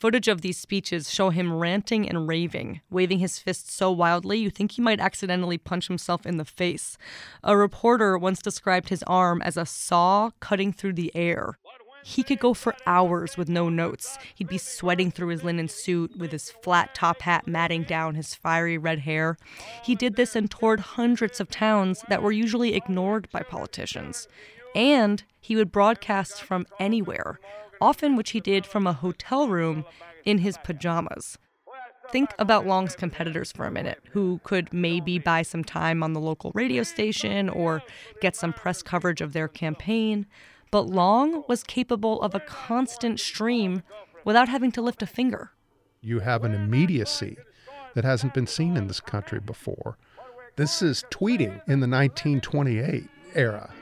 Footage 0.01 0.27
of 0.27 0.41
these 0.41 0.58
speeches 0.58 1.13
show 1.13 1.29
him 1.29 1.53
ranting 1.53 2.10
and 2.10 2.27
raving, 2.27 2.81
waving 2.89 3.20
his 3.20 3.38
fists 3.38 3.72
so 3.72 3.91
wildly 3.91 4.39
you 4.39 4.50
think 4.50 4.72
he 4.72 4.81
might 4.81 5.00
accidentally 5.00 5.60
punch 5.60 5.88
himself 5.88 6.25
in 6.25 6.38
the 6.38 6.43
face. 6.43 6.98
A 7.43 7.55
reporter 7.55 8.17
once 8.17 8.41
described 8.41 8.89
his 8.89 9.03
arm 9.03 9.43
as 9.43 9.58
a 9.58 9.65
saw 9.67 10.31
cutting 10.39 10.74
through 10.74 10.93
the 10.93 11.15
air. 11.15 11.60
He 12.03 12.24
could 12.24 12.39
go 12.39 12.55
for 12.55 12.75
hours 12.88 13.38
with 13.38 13.48
no 13.48 13.70
notes. 13.70 14.17
He'd 14.34 14.48
be 14.48 14.58
sweating 14.58 15.12
through 15.12 15.27
his 15.27 15.43
linen 15.43 15.67
suit 15.67 16.17
with 16.17 16.31
his 16.31 16.50
flat 16.50 16.96
top 16.96 17.22
hat 17.22 17.46
matting 17.46 17.84
down 17.84 18.15
his 18.15 18.34
fiery 18.34 18.79
red 18.79 19.01
hair. 19.01 19.38
He 19.84 19.93
did 19.93 20.15
this 20.15 20.36
and 20.36 20.50
toured 20.50 20.79
hundreds 20.79 21.39
of 21.39 21.51
towns 21.51 22.03
that 22.10 22.24
were 22.24 22.31
usually 22.31 22.74
ignored 22.74 23.29
by 23.31 23.43
politicians. 23.43 24.27
And 24.74 25.24
he 25.39 25.55
would 25.55 25.72
broadcast 25.72 26.41
from 26.41 26.65
anywhere, 26.79 27.39
often 27.82 28.16
which 28.16 28.32
he 28.32 28.40
did 28.40 28.66
from 28.66 28.88
a 28.88 28.94
hotel 28.94 29.48
room 29.48 29.84
in 30.24 30.38
his 30.38 30.58
pajamas. 30.64 31.38
Think 32.12 32.34
about 32.38 32.68
Long's 32.68 32.96
competitors 32.96 33.52
for 33.52 33.66
a 33.66 33.72
minute, 33.72 34.02
who 34.12 34.40
could 34.44 34.74
maybe 34.74 35.18
buy 35.18 35.44
some 35.44 35.64
time 35.64 36.04
on 36.04 36.14
the 36.14 36.20
local 36.20 36.52
radio 36.54 36.84
station 36.84 37.48
or 37.48 37.82
get 38.20 38.36
some 38.36 38.54
press 38.54 38.84
coverage 38.84 39.22
of 39.22 39.34
their 39.34 39.48
campaign. 39.48 40.26
But 40.72 40.88
Long 40.88 41.44
was 41.48 41.64
capable 41.64 42.22
of 42.22 42.36
a 42.36 42.42
constant 42.42 43.20
stream 43.20 43.82
without 44.26 44.50
having 44.50 44.72
to 44.74 44.82
lift 44.82 45.02
a 45.02 45.08
finger. 45.08 45.52
You 46.02 46.20
have 46.20 46.44
an 46.44 46.54
immediacy 46.54 47.38
that 47.94 48.04
hasn't 48.04 48.34
been 48.34 48.48
seen 48.48 48.76
in 48.76 48.88
this 48.88 49.00
country 49.00 49.40
before. 49.40 49.98
This 50.58 50.82
is 50.82 51.06
tweeting 51.12 51.62
in 51.68 51.80
the 51.80 51.88
1928 51.88 53.08
era. 53.36 53.74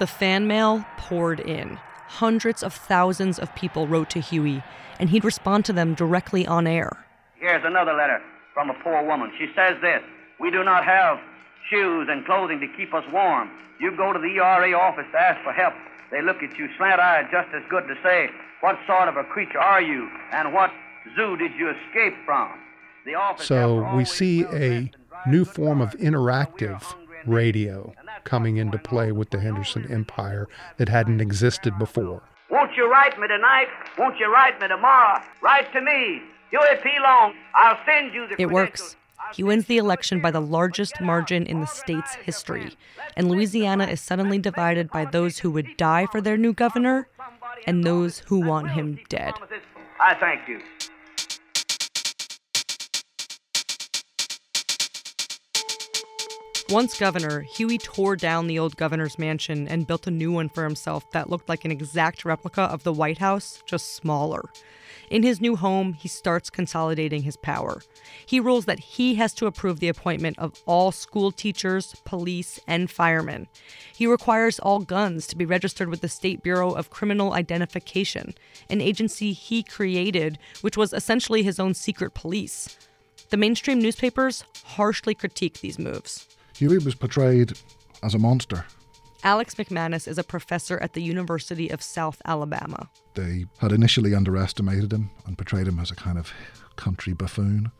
The 0.00 0.06
fan 0.06 0.46
mail 0.46 0.86
poured 0.96 1.40
in. 1.40 1.78
Hundreds 2.08 2.62
of 2.62 2.72
thousands 2.72 3.38
of 3.38 3.54
people 3.54 3.86
wrote 3.86 4.08
to 4.10 4.20
Huey, 4.20 4.62
and 4.98 5.10
he'd 5.10 5.26
respond 5.26 5.66
to 5.66 5.74
them 5.74 5.92
directly 5.92 6.46
on 6.46 6.66
air. 6.66 7.04
Here's 7.38 7.62
another 7.66 7.92
letter 7.92 8.18
from 8.54 8.70
a 8.70 8.74
poor 8.82 9.06
woman. 9.06 9.30
She 9.38 9.48
says 9.54 9.76
this 9.82 10.00
We 10.40 10.50
do 10.50 10.64
not 10.64 10.86
have 10.86 11.18
shoes 11.68 12.08
and 12.10 12.24
clothing 12.24 12.60
to 12.60 12.66
keep 12.78 12.94
us 12.94 13.04
warm. 13.12 13.50
You 13.78 13.94
go 13.94 14.14
to 14.14 14.18
the 14.18 14.40
ERA 14.40 14.72
office 14.72 15.04
to 15.12 15.18
ask 15.20 15.44
for 15.44 15.52
help. 15.52 15.74
They 16.10 16.22
look 16.22 16.42
at 16.42 16.56
you 16.56 16.70
slant 16.78 16.98
eyed, 16.98 17.26
just 17.30 17.48
as 17.54 17.62
good 17.68 17.86
to 17.86 17.94
say, 18.02 18.30
What 18.62 18.78
sort 18.86 19.06
of 19.06 19.18
a 19.18 19.24
creature 19.24 19.60
are 19.60 19.82
you, 19.82 20.08
and 20.32 20.54
what 20.54 20.70
zoo 21.14 21.36
did 21.36 21.52
you 21.58 21.68
escape 21.68 22.14
from? 22.24 22.48
The 23.04 23.16
office 23.16 23.46
So 23.46 23.94
we 23.94 24.06
see 24.06 24.44
a 24.44 24.90
new 25.26 25.44
form 25.44 25.82
of 25.82 25.90
interactive 25.98 26.82
radio 27.26 27.92
coming 28.24 28.56
into 28.56 28.78
play 28.78 29.12
with 29.12 29.30
the 29.30 29.40
Henderson 29.40 29.90
Empire 29.90 30.48
that 30.76 30.88
hadn't 30.88 31.20
existed 31.20 31.78
before. 31.78 32.22
Won't 32.50 32.76
you 32.76 32.90
write 32.90 33.18
me 33.18 33.28
tonight? 33.28 33.68
Won't 33.98 34.18
you 34.18 34.32
write 34.32 34.60
me 34.60 34.68
tomorrow? 34.68 35.22
Write 35.42 35.72
to 35.72 35.80
me. 35.80 36.22
Huey 36.50 36.76
P. 36.82 36.90
Long. 37.00 37.34
I'll 37.54 37.78
send 37.86 38.12
you 38.12 38.26
the 38.26 38.40
It 38.40 38.50
works. 38.50 38.96
He 39.34 39.44
wins 39.44 39.66
the 39.66 39.78
election 39.78 40.20
by 40.20 40.30
the 40.30 40.40
largest 40.40 41.00
margin 41.00 41.46
in 41.46 41.60
the 41.60 41.66
state's 41.66 42.14
history, 42.14 42.76
and 43.16 43.28
Louisiana 43.28 43.84
is 43.84 44.00
suddenly 44.00 44.38
divided 44.38 44.90
by 44.90 45.04
those 45.04 45.38
who 45.38 45.50
would 45.52 45.76
die 45.76 46.06
for 46.06 46.20
their 46.20 46.36
new 46.36 46.52
governor 46.52 47.08
and 47.66 47.84
those 47.84 48.20
who 48.20 48.40
want 48.40 48.70
him 48.70 48.98
dead. 49.08 49.34
I 50.00 50.14
thank 50.14 50.48
you. 50.48 50.60
Once 56.70 56.96
governor, 56.96 57.40
Huey 57.40 57.78
tore 57.78 58.14
down 58.14 58.46
the 58.46 58.56
old 58.60 58.76
governor's 58.76 59.18
mansion 59.18 59.66
and 59.66 59.88
built 59.88 60.06
a 60.06 60.10
new 60.10 60.30
one 60.30 60.48
for 60.48 60.62
himself 60.62 61.10
that 61.10 61.28
looked 61.28 61.48
like 61.48 61.64
an 61.64 61.72
exact 61.72 62.24
replica 62.24 62.62
of 62.62 62.84
the 62.84 62.92
White 62.92 63.18
House, 63.18 63.60
just 63.66 63.96
smaller. 63.96 64.44
In 65.10 65.24
his 65.24 65.40
new 65.40 65.56
home, 65.56 65.94
he 65.94 66.06
starts 66.06 66.48
consolidating 66.48 67.24
his 67.24 67.36
power. 67.36 67.82
He 68.24 68.38
rules 68.38 68.66
that 68.66 68.78
he 68.78 69.16
has 69.16 69.34
to 69.34 69.46
approve 69.46 69.80
the 69.80 69.88
appointment 69.88 70.38
of 70.38 70.62
all 70.64 70.92
school 70.92 71.32
teachers, 71.32 71.96
police, 72.04 72.60
and 72.68 72.88
firemen. 72.88 73.48
He 73.92 74.06
requires 74.06 74.60
all 74.60 74.78
guns 74.78 75.26
to 75.26 75.36
be 75.36 75.44
registered 75.44 75.88
with 75.88 76.02
the 76.02 76.08
State 76.08 76.40
Bureau 76.40 76.70
of 76.70 76.88
Criminal 76.88 77.32
Identification, 77.32 78.32
an 78.68 78.80
agency 78.80 79.32
he 79.32 79.64
created, 79.64 80.38
which 80.60 80.76
was 80.76 80.92
essentially 80.92 81.42
his 81.42 81.58
own 81.58 81.74
secret 81.74 82.14
police. 82.14 82.78
The 83.30 83.36
mainstream 83.36 83.80
newspapers 83.80 84.44
harshly 84.64 85.16
critique 85.16 85.60
these 85.60 85.78
moves. 85.78 86.28
Huey 86.60 86.76
was 86.76 86.94
portrayed 86.94 87.54
as 88.02 88.14
a 88.14 88.18
monster. 88.18 88.66
Alex 89.24 89.54
McManus 89.54 90.06
is 90.06 90.18
a 90.18 90.22
professor 90.22 90.78
at 90.82 90.92
the 90.92 91.00
University 91.00 91.70
of 91.70 91.80
South 91.80 92.20
Alabama. 92.26 92.90
They 93.14 93.46
had 93.60 93.72
initially 93.72 94.14
underestimated 94.14 94.92
him 94.92 95.08
and 95.24 95.38
portrayed 95.38 95.66
him 95.66 95.78
as 95.78 95.90
a 95.90 95.94
kind 95.94 96.18
of 96.18 96.30
country 96.76 97.14
buffoon. 97.14 97.72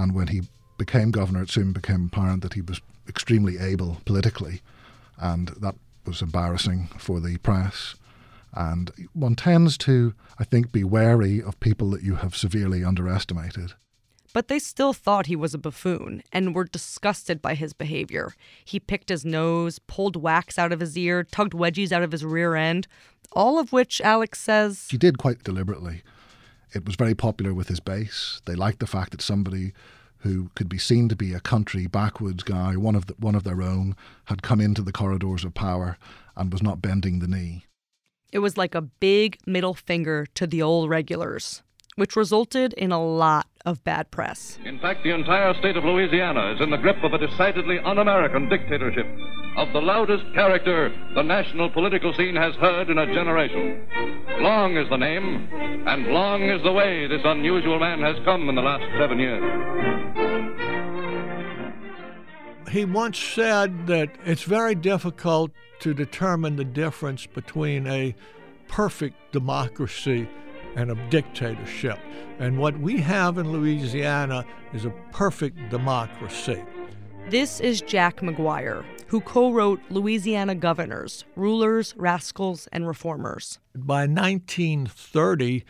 And 0.00 0.16
when 0.16 0.26
he 0.26 0.42
became 0.78 1.12
governor, 1.12 1.44
it 1.44 1.50
soon 1.50 1.72
became 1.72 2.06
apparent 2.06 2.42
that 2.42 2.54
he 2.54 2.60
was 2.60 2.80
extremely 3.08 3.56
able 3.58 3.98
politically, 4.04 4.62
and 5.16 5.50
that 5.60 5.76
was 6.04 6.20
embarrassing 6.20 6.88
for 6.98 7.20
the 7.20 7.36
press. 7.38 7.94
And 8.52 8.90
one 9.12 9.36
tends 9.36 9.78
to, 9.78 10.12
I 10.40 10.44
think, 10.44 10.72
be 10.72 10.82
wary 10.82 11.40
of 11.40 11.60
people 11.60 11.88
that 11.90 12.02
you 12.02 12.16
have 12.16 12.34
severely 12.34 12.82
underestimated. 12.82 13.74
But 14.34 14.48
they 14.48 14.58
still 14.58 14.92
thought 14.92 15.26
he 15.26 15.36
was 15.36 15.54
a 15.54 15.58
buffoon 15.58 16.22
and 16.32 16.54
were 16.54 16.64
disgusted 16.64 17.40
by 17.40 17.54
his 17.54 17.72
behavior. 17.72 18.34
He 18.64 18.80
picked 18.80 19.08
his 19.08 19.24
nose, 19.24 19.78
pulled 19.78 20.16
wax 20.16 20.58
out 20.58 20.72
of 20.72 20.80
his 20.80 20.98
ear, 20.98 21.22
tugged 21.24 21.54
wedgies 21.54 21.92
out 21.92 22.02
of 22.02 22.12
his 22.12 22.24
rear 22.24 22.56
end, 22.56 22.86
all 23.32 23.58
of 23.58 23.72
which 23.72 24.00
Alex 24.02 24.40
says 24.40 24.88
He 24.90 24.98
did 24.98 25.18
quite 25.18 25.44
deliberately. 25.44 26.02
It 26.74 26.84
was 26.84 26.96
very 26.96 27.14
popular 27.14 27.54
with 27.54 27.68
his 27.68 27.78
base. 27.78 28.42
They 28.44 28.56
liked 28.56 28.80
the 28.80 28.88
fact 28.88 29.12
that 29.12 29.22
somebody 29.22 29.72
who 30.18 30.50
could 30.56 30.68
be 30.68 30.78
seen 30.78 31.08
to 31.10 31.14
be 31.16 31.32
a 31.32 31.38
country 31.40 31.86
backwoods 31.86 32.42
guy, 32.42 32.76
one 32.76 32.96
of 32.96 33.06
the, 33.06 33.14
one 33.18 33.36
of 33.36 33.44
their 33.44 33.62
own, 33.62 33.94
had 34.24 34.42
come 34.42 34.60
into 34.60 34.82
the 34.82 34.90
corridors 34.92 35.44
of 35.44 35.54
power 35.54 35.96
and 36.36 36.50
was 36.50 36.62
not 36.62 36.82
bending 36.82 37.20
the 37.20 37.28
knee. 37.28 37.66
it 38.32 38.40
was 38.40 38.56
like 38.56 38.74
a 38.74 38.80
big 38.80 39.38
middle 39.46 39.74
finger 39.74 40.26
to 40.34 40.44
the 40.44 40.60
old 40.60 40.90
regulars, 40.90 41.62
which 41.96 42.16
resulted 42.16 42.72
in 42.74 42.90
a 42.90 43.02
lot 43.02 43.46
of 43.64 43.82
bad 43.84 44.10
press. 44.10 44.58
In 44.64 44.78
fact, 44.80 45.04
the 45.04 45.14
entire 45.14 45.54
state 45.54 45.76
of 45.76 45.84
Louisiana 45.84 46.54
is 46.54 46.60
in 46.60 46.70
the 46.70 46.76
grip 46.76 47.02
of 47.02 47.12
a 47.12 47.18
decidedly 47.18 47.78
un 47.78 47.98
American 47.98 48.48
dictatorship 48.48 49.06
of 49.56 49.72
the 49.72 49.80
loudest 49.80 50.24
character 50.34 50.92
the 51.14 51.22
national 51.22 51.70
political 51.70 52.12
scene 52.14 52.34
has 52.34 52.54
heard 52.56 52.90
in 52.90 52.98
a 52.98 53.06
generation. 53.14 53.86
Long 54.40 54.76
is 54.76 54.88
the 54.90 54.96
name, 54.96 55.48
and 55.86 56.08
long 56.08 56.42
is 56.42 56.60
the 56.64 56.72
way 56.72 57.06
this 57.06 57.22
unusual 57.24 57.78
man 57.78 58.00
has 58.00 58.16
come 58.24 58.48
in 58.48 58.56
the 58.56 58.62
last 58.62 58.84
seven 58.98 59.20
years. 59.20 59.42
He 62.70 62.84
once 62.84 63.18
said 63.18 63.86
that 63.86 64.10
it's 64.24 64.42
very 64.42 64.74
difficult 64.74 65.52
to 65.80 65.94
determine 65.94 66.56
the 66.56 66.64
difference 66.64 67.26
between 67.26 67.86
a 67.86 68.16
perfect 68.66 69.14
democracy 69.30 70.28
and 70.76 70.90
a 70.90 71.08
dictatorship. 71.10 71.98
And 72.38 72.58
what 72.58 72.78
we 72.78 73.00
have 73.00 73.38
in 73.38 73.52
Louisiana 73.52 74.44
is 74.72 74.84
a 74.84 74.90
perfect 75.12 75.70
democracy. 75.70 76.62
This 77.30 77.60
is 77.60 77.80
Jack 77.80 78.20
McGuire, 78.20 78.84
who 79.06 79.20
co 79.20 79.52
wrote 79.52 79.80
Louisiana 79.88 80.54
Governors, 80.54 81.24
Rulers, 81.36 81.94
Rascals, 81.96 82.68
and 82.70 82.86
Reformers. 82.86 83.58
By 83.74 84.06
1930, 84.06 85.64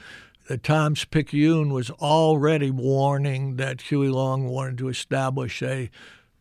the 0.48 0.58
Times 0.58 1.04
Picayune 1.04 1.72
was 1.72 1.90
already 1.90 2.70
warning 2.70 3.56
that 3.56 3.82
Huey 3.82 4.08
Long 4.08 4.48
wanted 4.48 4.78
to 4.78 4.88
establish 4.88 5.62
a 5.62 5.90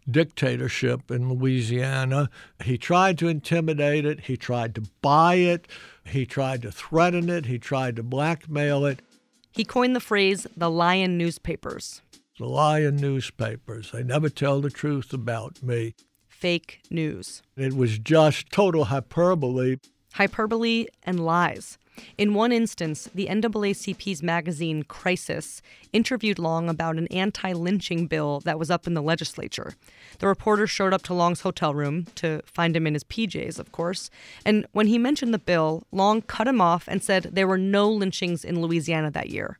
dictatorship 0.09 1.09
in 1.11 1.29
Louisiana. 1.29 2.29
He 2.63 2.77
tried 2.77 3.17
to 3.19 3.27
intimidate 3.27 4.05
it, 4.05 4.21
he 4.21 4.35
tried 4.35 4.75
to 4.75 4.83
buy 5.01 5.35
it, 5.35 5.67
he 6.05 6.25
tried 6.25 6.61
to 6.63 6.71
threaten 6.71 7.29
it, 7.29 7.45
he 7.45 7.57
tried 7.59 7.95
to 7.95 8.03
blackmail 8.03 8.85
it. 8.85 9.01
He 9.51 9.63
coined 9.63 9.95
the 9.95 9.99
phrase 9.99 10.47
the 10.57 10.69
lion 10.69 11.17
newspapers. 11.17 12.01
The 12.39 12.47
lion 12.47 12.95
newspapers, 12.95 13.91
they 13.91 14.03
never 14.03 14.29
tell 14.29 14.61
the 14.61 14.71
truth 14.71 15.13
about 15.13 15.61
me. 15.61 15.93
Fake 16.27 16.81
news. 16.89 17.41
It 17.55 17.73
was 17.73 17.99
just 17.99 18.51
total 18.51 18.85
hyperbole. 18.85 19.77
Hyperbole 20.13 20.87
and 21.03 21.23
lies. 21.25 21.77
In 22.17 22.33
one 22.33 22.51
instance, 22.51 23.09
the 23.13 23.27
NAACP's 23.27 24.23
magazine 24.23 24.83
Crisis 24.83 25.61
interviewed 25.91 26.39
Long 26.39 26.69
about 26.69 26.97
an 26.97 27.07
anti 27.07 27.53
lynching 27.53 28.07
bill 28.07 28.39
that 28.41 28.59
was 28.59 28.71
up 28.71 28.87
in 28.87 28.93
the 28.93 29.01
legislature. 29.01 29.73
The 30.19 30.27
reporter 30.27 30.67
showed 30.67 30.93
up 30.93 31.03
to 31.03 31.13
Long's 31.13 31.41
hotel 31.41 31.73
room 31.73 32.07
to 32.15 32.41
find 32.45 32.75
him 32.75 32.87
in 32.87 32.93
his 32.93 33.03
PJs, 33.03 33.59
of 33.59 33.71
course, 33.71 34.09
and 34.45 34.65
when 34.71 34.87
he 34.87 34.97
mentioned 34.97 35.33
the 35.33 35.39
bill, 35.39 35.83
Long 35.91 36.21
cut 36.21 36.47
him 36.47 36.61
off 36.61 36.87
and 36.87 37.03
said 37.03 37.29
there 37.31 37.47
were 37.47 37.57
no 37.57 37.89
lynchings 37.89 38.43
in 38.43 38.61
Louisiana 38.61 39.11
that 39.11 39.29
year. 39.29 39.59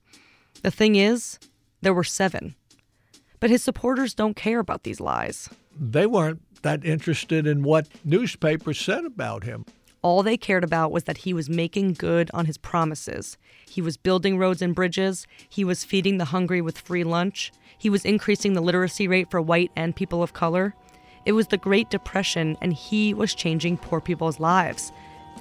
The 0.61 0.71
thing 0.71 0.95
is, 0.95 1.39
there 1.81 1.93
were 1.93 2.03
seven. 2.03 2.55
But 3.39 3.49
his 3.49 3.61
supporters 3.61 4.13
don't 4.13 4.35
care 4.35 4.59
about 4.59 4.83
these 4.83 5.01
lies. 5.01 5.49
They 5.77 6.05
weren't 6.05 6.41
that 6.61 6.85
interested 6.85 7.45
in 7.45 7.63
what 7.63 7.87
newspapers 8.05 8.79
said 8.79 9.05
about 9.05 9.43
him. 9.43 9.65
All 10.03 10.21
they 10.21 10.35
cared 10.35 10.65
about 10.65 10.91
was 10.91 11.05
that 11.05 11.19
he 11.19 11.33
was 11.33 11.49
making 11.49 11.93
good 11.93 12.29
on 12.33 12.45
his 12.45 12.57
promises. 12.57 13.37
He 13.67 13.81
was 13.81 13.95
building 13.95 14.37
roads 14.37 14.61
and 14.61 14.75
bridges. 14.75 15.25
He 15.47 15.63
was 15.63 15.85
feeding 15.85 16.17
the 16.17 16.25
hungry 16.25 16.61
with 16.61 16.77
free 16.77 17.05
lunch. 17.05 17.53
He 17.77 17.89
was 17.89 18.03
increasing 18.03 18.53
the 18.53 18.61
literacy 18.61 19.07
rate 19.07 19.31
for 19.31 19.41
white 19.41 19.71
and 19.77 19.95
people 19.95 20.21
of 20.21 20.33
color. 20.33 20.75
It 21.25 21.31
was 21.31 21.47
the 21.47 21.57
Great 21.57 21.89
Depression, 21.89 22.57
and 22.61 22.73
he 22.73 23.13
was 23.13 23.33
changing 23.33 23.77
poor 23.77 24.01
people's 24.01 24.41
lives. 24.41 24.91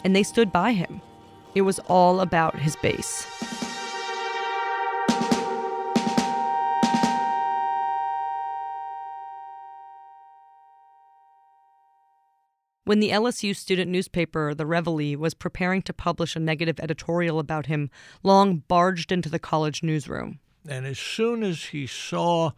And 0.04 0.14
they 0.14 0.22
stood 0.22 0.52
by 0.52 0.72
him. 0.72 1.02
It 1.56 1.62
was 1.62 1.80
all 1.80 2.20
about 2.20 2.56
his 2.56 2.76
base. 2.76 3.26
When 12.92 13.00
the 13.00 13.08
LSU 13.08 13.56
student 13.56 13.90
newspaper, 13.90 14.52
The 14.52 14.66
Reveille, 14.66 15.16
was 15.16 15.32
preparing 15.32 15.80
to 15.80 15.94
publish 15.94 16.36
a 16.36 16.38
negative 16.38 16.78
editorial 16.78 17.38
about 17.38 17.64
him, 17.64 17.88
Long 18.22 18.58
barged 18.68 19.10
into 19.10 19.30
the 19.30 19.38
college 19.38 19.82
newsroom. 19.82 20.40
And 20.68 20.84
as 20.84 20.98
soon 20.98 21.42
as 21.42 21.64
he 21.64 21.86
saw 21.86 22.50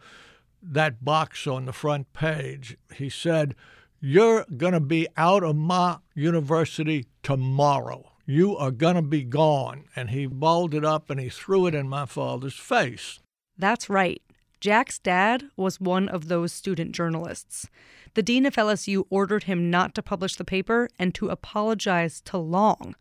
that 0.61 1.05
box 1.05 1.47
on 1.47 1.63
the 1.63 1.71
front 1.71 2.11
page, 2.11 2.75
he 2.93 3.07
said, 3.07 3.55
You're 4.01 4.45
going 4.57 4.73
to 4.73 4.81
be 4.81 5.07
out 5.15 5.41
of 5.41 5.55
my 5.55 5.99
university 6.13 7.05
tomorrow. 7.23 8.11
You 8.25 8.57
are 8.57 8.71
going 8.71 8.95
to 8.95 9.01
be 9.01 9.23
gone. 9.23 9.85
And 9.95 10.09
he 10.09 10.25
balled 10.25 10.73
it 10.73 10.83
up 10.83 11.09
and 11.09 11.17
he 11.17 11.29
threw 11.29 11.65
it 11.65 11.73
in 11.73 11.87
my 11.87 12.05
father's 12.05 12.59
face. 12.59 13.21
That's 13.57 13.89
right. 13.89 14.21
Jack's 14.59 14.99
dad 14.99 15.43
was 15.57 15.79
one 15.79 16.09
of 16.09 16.27
those 16.27 16.51
student 16.51 16.91
journalists. 16.93 17.67
The 18.13 18.23
dean 18.23 18.45
of 18.45 18.55
LSU 18.55 19.05
ordered 19.09 19.43
him 19.43 19.69
not 19.69 19.93
to 19.95 20.03
publish 20.03 20.35
the 20.35 20.45
paper 20.45 20.89
and 20.97 21.13
to 21.15 21.29
apologize 21.29 22.21
to 22.21 22.37
Long. 22.37 22.95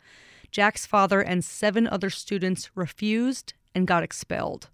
Jack's 0.51 0.87
father 0.87 1.21
and 1.21 1.45
seven 1.45 1.87
other 1.87 2.11
students 2.11 2.71
refused 2.75 3.55
and 3.75 3.87
got 3.87 4.03
expelled. 4.03 4.69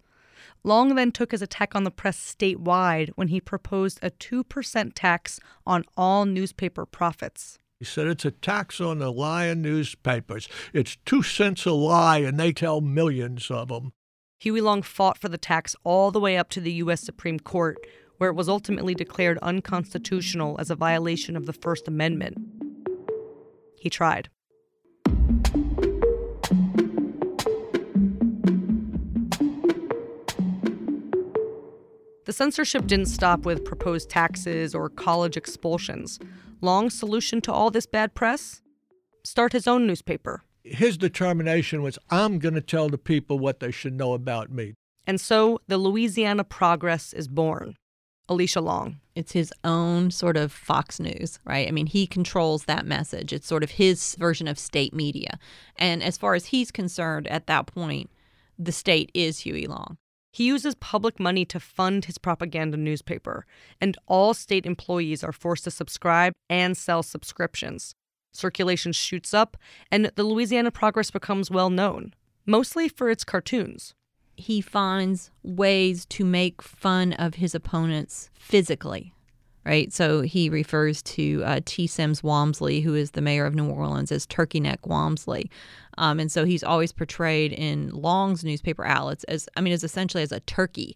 Long 0.63 0.95
then 0.95 1.11
took 1.11 1.31
his 1.31 1.41
attack 1.41 1.75
on 1.75 1.83
the 1.83 1.91
press 1.91 2.17
statewide 2.17 3.09
when 3.15 3.29
he 3.29 3.41
proposed 3.41 3.99
a 4.01 4.11
2% 4.11 4.91
tax 4.93 5.39
on 5.65 5.83
all 5.97 6.25
newspaper 6.25 6.85
profits. 6.85 7.57
He 7.79 7.85
said 7.85 8.05
it's 8.05 8.25
a 8.25 8.31
tax 8.31 8.79
on 8.79 8.99
the 8.99 9.11
lying 9.11 9.63
newspapers. 9.63 10.47
It's 10.71 10.97
two 11.03 11.23
cents 11.23 11.65
a 11.65 11.71
lie, 11.71 12.19
and 12.19 12.39
they 12.39 12.53
tell 12.53 12.79
millions 12.79 13.49
of 13.49 13.69
them. 13.69 13.93
Huey 14.41 14.59
Long 14.59 14.81
fought 14.81 15.19
for 15.19 15.29
the 15.29 15.37
tax 15.37 15.75
all 15.83 16.09
the 16.09 16.19
way 16.19 16.35
up 16.35 16.49
to 16.49 16.59
the 16.59 16.71
U.S. 16.73 17.01
Supreme 17.01 17.39
Court, 17.39 17.77
where 18.17 18.31
it 18.31 18.35
was 18.35 18.49
ultimately 18.49 18.95
declared 18.95 19.37
unconstitutional 19.43 20.55
as 20.59 20.71
a 20.71 20.75
violation 20.75 21.37
of 21.37 21.45
the 21.45 21.53
First 21.53 21.87
Amendment. 21.87 22.39
He 23.79 23.87
tried. 23.91 24.29
The 32.25 32.33
censorship 32.33 32.87
didn't 32.87 33.09
stop 33.09 33.41
with 33.41 33.63
proposed 33.63 34.09
taxes 34.09 34.73
or 34.73 34.89
college 34.89 35.37
expulsions. 35.37 36.17
Long's 36.61 36.97
solution 36.97 37.41
to 37.41 37.53
all 37.53 37.69
this 37.69 37.85
bad 37.85 38.15
press? 38.15 38.63
Start 39.23 39.53
his 39.53 39.67
own 39.67 39.85
newspaper. 39.85 40.41
His 40.63 40.97
determination 40.97 41.81
was 41.81 41.97
I'm 42.09 42.39
going 42.39 42.55
to 42.55 42.61
tell 42.61 42.89
the 42.89 42.97
people 42.97 43.39
what 43.39 43.59
they 43.59 43.71
should 43.71 43.93
know 43.93 44.13
about 44.13 44.51
me. 44.51 44.75
And 45.07 45.19
so 45.19 45.59
the 45.67 45.77
Louisiana 45.77 46.43
Progress 46.43 47.13
is 47.13 47.27
born. 47.27 47.75
Alicia 48.29 48.61
Long. 48.61 48.99
It's 49.13 49.33
his 49.33 49.51
own 49.65 50.09
sort 50.09 50.37
of 50.37 50.53
Fox 50.53 50.99
News, 50.99 51.39
right? 51.43 51.67
I 51.67 51.71
mean, 51.71 51.87
he 51.87 52.07
controls 52.07 52.63
that 52.63 52.85
message. 52.85 53.33
It's 53.33 53.47
sort 53.47 53.63
of 53.63 53.71
his 53.71 54.15
version 54.15 54.47
of 54.47 54.57
state 54.57 54.93
media. 54.93 55.37
And 55.75 56.01
as 56.01 56.17
far 56.17 56.33
as 56.35 56.45
he's 56.45 56.71
concerned 56.71 57.27
at 57.27 57.47
that 57.47 57.65
point, 57.65 58.09
the 58.57 58.71
state 58.71 59.11
is 59.13 59.39
Huey 59.39 59.67
Long. 59.67 59.97
He 60.31 60.45
uses 60.45 60.75
public 60.75 61.19
money 61.19 61.43
to 61.45 61.59
fund 61.59 62.05
his 62.05 62.17
propaganda 62.17 62.77
newspaper, 62.77 63.45
and 63.81 63.97
all 64.07 64.33
state 64.33 64.65
employees 64.65 65.25
are 65.25 65.33
forced 65.33 65.65
to 65.65 65.71
subscribe 65.71 66.31
and 66.49 66.77
sell 66.77 67.03
subscriptions. 67.03 67.95
Circulation 68.31 68.91
shoots 68.91 69.33
up, 69.33 69.57
and 69.91 70.11
the 70.15 70.23
Louisiana 70.23 70.71
Progress 70.71 71.11
becomes 71.11 71.51
well 71.51 71.69
known, 71.69 72.13
mostly 72.45 72.87
for 72.87 73.09
its 73.09 73.23
cartoons 73.23 73.93
he 74.41 74.59
finds 74.59 75.31
ways 75.43 76.05
to 76.07 76.25
make 76.25 76.61
fun 76.61 77.13
of 77.13 77.35
his 77.35 77.55
opponents 77.55 78.29
physically, 78.37 79.13
right? 79.65 79.93
So 79.93 80.21
he 80.21 80.49
refers 80.49 81.01
to 81.03 81.43
uh, 81.45 81.59
T. 81.63 81.87
Semmes 81.87 82.23
Walmsley, 82.23 82.81
who 82.81 82.95
is 82.95 83.11
the 83.11 83.21
mayor 83.21 83.45
of 83.45 83.55
New 83.55 83.69
Orleans, 83.69 84.11
as 84.11 84.25
Turkey 84.25 84.59
Neck 84.59 84.87
Walmsley. 84.87 85.49
Um, 85.97 86.19
and 86.19 86.31
so 86.31 86.45
he's 86.45 86.63
always 86.63 86.91
portrayed 86.91 87.53
in 87.53 87.89
Long's 87.89 88.43
newspaper 88.43 88.85
outlets 88.85 89.23
as, 89.25 89.47
I 89.55 89.61
mean, 89.61 89.73
as 89.73 89.83
essentially 89.83 90.23
as 90.23 90.31
a 90.31 90.39
turkey. 90.41 90.95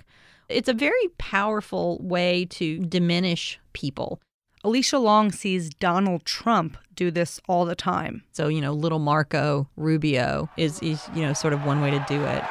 It's 0.49 0.69
a 0.69 0.73
very 0.73 1.07
powerful 1.17 1.99
way 2.01 2.45
to 2.51 2.79
diminish 2.79 3.59
people. 3.73 4.21
Alicia 4.65 4.97
Long 4.97 5.31
sees 5.31 5.69
Donald 5.69 6.25
Trump 6.25 6.75
do 6.95 7.11
this 7.11 7.39
all 7.47 7.65
the 7.65 7.75
time. 7.75 8.23
So, 8.31 8.47
you 8.47 8.61
know, 8.61 8.73
little 8.73 8.97
Marco 8.97 9.69
Rubio 9.77 10.49
is, 10.57 10.79
is 10.81 11.07
you 11.13 11.21
know, 11.21 11.33
sort 11.33 11.53
of 11.53 11.63
one 11.65 11.81
way 11.81 11.91
to 11.91 12.03
do 12.07 12.23
it. 12.23 12.43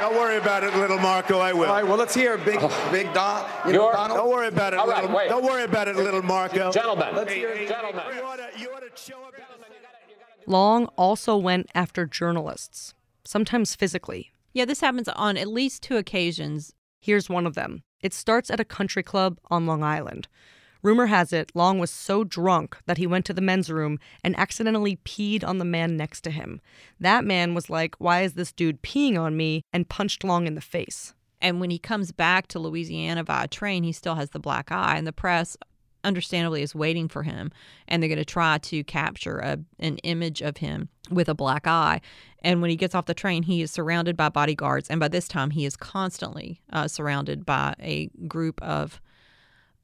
Don't 0.00 0.16
worry 0.16 0.38
about 0.38 0.64
it, 0.64 0.74
little 0.74 0.98
Marco. 0.98 1.38
I 1.38 1.52
will. 1.52 1.66
All 1.66 1.74
right. 1.74 1.86
Well, 1.86 1.96
let's 1.96 2.14
hear 2.14 2.36
Big 2.36 2.58
oh. 2.60 2.88
Big 2.90 3.14
Don. 3.14 3.48
You 3.64 3.74
know, 3.74 3.92
Donald. 3.92 4.18
Don't 4.18 4.30
worry 4.30 4.48
about 4.48 4.72
it, 4.72 4.80
All 4.80 4.88
little. 4.88 5.08
Right, 5.08 5.28
don't 5.28 5.44
worry 5.44 5.62
about 5.62 5.86
it, 5.86 5.94
little 5.94 6.22
Marco. 6.22 6.72
Gentlemen. 6.72 7.14
Let's 7.14 7.32
hear 7.32 7.56
hey, 7.56 7.68
gentlemen. 7.68 8.02
You 8.12 8.22
ought, 8.24 8.36
to, 8.36 8.48
you 8.58 8.68
ought 8.72 8.80
to 8.80 8.90
show 9.00 9.22
up. 9.22 9.34
Long 10.48 10.86
also 10.96 11.36
went 11.36 11.70
after 11.76 12.06
journalists, 12.06 12.92
sometimes 13.24 13.76
physically. 13.76 14.32
Yeah, 14.52 14.64
this 14.64 14.80
happens 14.80 15.06
on 15.06 15.36
at 15.36 15.46
least 15.46 15.84
two 15.84 15.96
occasions. 15.96 16.72
Here's 16.98 17.30
one 17.30 17.46
of 17.46 17.54
them. 17.54 17.84
It 18.00 18.12
starts 18.12 18.50
at 18.50 18.58
a 18.58 18.64
country 18.64 19.04
club 19.04 19.38
on 19.48 19.66
Long 19.66 19.84
Island. 19.84 20.26
Rumor 20.82 21.06
has 21.06 21.32
it 21.32 21.52
Long 21.54 21.78
was 21.78 21.90
so 21.90 22.24
drunk 22.24 22.76
that 22.86 22.98
he 22.98 23.06
went 23.06 23.24
to 23.26 23.32
the 23.32 23.40
men's 23.40 23.70
room 23.70 23.98
and 24.24 24.36
accidentally 24.36 24.96
peed 25.04 25.44
on 25.44 25.58
the 25.58 25.64
man 25.64 25.96
next 25.96 26.22
to 26.22 26.30
him. 26.30 26.60
That 26.98 27.24
man 27.24 27.54
was 27.54 27.70
like, 27.70 27.94
Why 27.98 28.22
is 28.22 28.34
this 28.34 28.52
dude 28.52 28.82
peeing 28.82 29.18
on 29.18 29.36
me? 29.36 29.62
and 29.72 29.88
punched 29.88 30.24
Long 30.24 30.46
in 30.46 30.54
the 30.54 30.60
face. 30.60 31.14
And 31.40 31.60
when 31.60 31.70
he 31.70 31.78
comes 31.78 32.12
back 32.12 32.46
to 32.48 32.58
Louisiana 32.58 33.24
via 33.24 33.48
train, 33.48 33.82
he 33.82 33.92
still 33.92 34.14
has 34.14 34.30
the 34.30 34.38
black 34.38 34.70
eye, 34.70 34.96
and 34.96 35.06
the 35.06 35.12
press 35.12 35.56
understandably 36.04 36.62
is 36.62 36.74
waiting 36.74 37.08
for 37.08 37.22
him 37.22 37.50
and 37.86 38.02
they're 38.02 38.08
going 38.08 38.18
to 38.18 38.24
try 38.24 38.58
to 38.58 38.82
capture 38.84 39.38
a, 39.38 39.58
an 39.78 39.98
image 39.98 40.42
of 40.42 40.56
him 40.58 40.88
with 41.10 41.28
a 41.28 41.34
black 41.34 41.66
eye 41.66 42.00
and 42.40 42.60
when 42.60 42.70
he 42.70 42.76
gets 42.76 42.94
off 42.94 43.06
the 43.06 43.14
train 43.14 43.44
he 43.44 43.62
is 43.62 43.70
surrounded 43.70 44.16
by 44.16 44.28
bodyguards 44.28 44.90
and 44.90 44.98
by 44.98 45.08
this 45.08 45.28
time 45.28 45.50
he 45.50 45.64
is 45.64 45.76
constantly 45.76 46.60
uh, 46.72 46.88
surrounded 46.88 47.44
by 47.46 47.74
a 47.80 48.08
group 48.26 48.60
of 48.62 49.00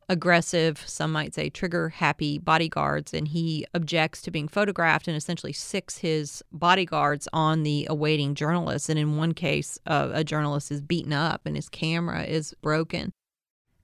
aggressive, 0.08 0.82
some 0.86 1.12
might 1.12 1.34
say 1.34 1.50
trigger 1.50 1.90
happy 1.90 2.38
bodyguards, 2.38 3.12
and 3.12 3.28
he 3.28 3.66
objects 3.74 4.22
to 4.22 4.30
being 4.30 4.48
photographed 4.48 5.06
and 5.06 5.16
essentially 5.16 5.52
sicks 5.52 5.98
his 5.98 6.42
bodyguards 6.50 7.28
on 7.32 7.62
the 7.62 7.86
awaiting 7.90 8.34
journalists. 8.34 8.88
And 8.88 8.98
in 8.98 9.16
one 9.16 9.34
case, 9.34 9.78
uh, 9.86 10.10
a 10.12 10.24
journalist 10.24 10.70
is 10.70 10.80
beaten 10.80 11.12
up 11.12 11.42
and 11.44 11.56
his 11.56 11.68
camera 11.68 12.24
is 12.24 12.54
broken. 12.62 13.12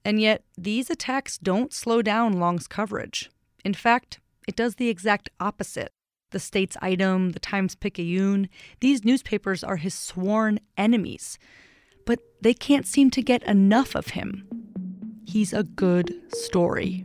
And 0.04 0.20
yet, 0.20 0.44
these 0.56 0.90
attacks 0.90 1.38
don't 1.38 1.72
slow 1.72 2.02
down 2.02 2.38
Long's 2.38 2.66
coverage. 2.66 3.30
In 3.64 3.74
fact, 3.74 4.20
it 4.46 4.56
does 4.56 4.74
the 4.74 4.88
exact 4.88 5.30
opposite. 5.40 5.92
The 6.30 6.40
States 6.40 6.76
Item, 6.82 7.32
the 7.32 7.38
Times 7.38 7.74
Picayune, 7.74 8.48
these 8.80 9.04
newspapers 9.04 9.64
are 9.64 9.76
his 9.76 9.94
sworn 9.94 10.60
enemies. 10.76 11.38
But 12.04 12.20
they 12.42 12.52
can't 12.52 12.86
seem 12.86 13.10
to 13.12 13.22
get 13.22 13.42
enough 13.44 13.94
of 13.94 14.08
him. 14.08 14.53
He's 15.34 15.52
a 15.52 15.64
good 15.64 16.14
story. 16.32 17.04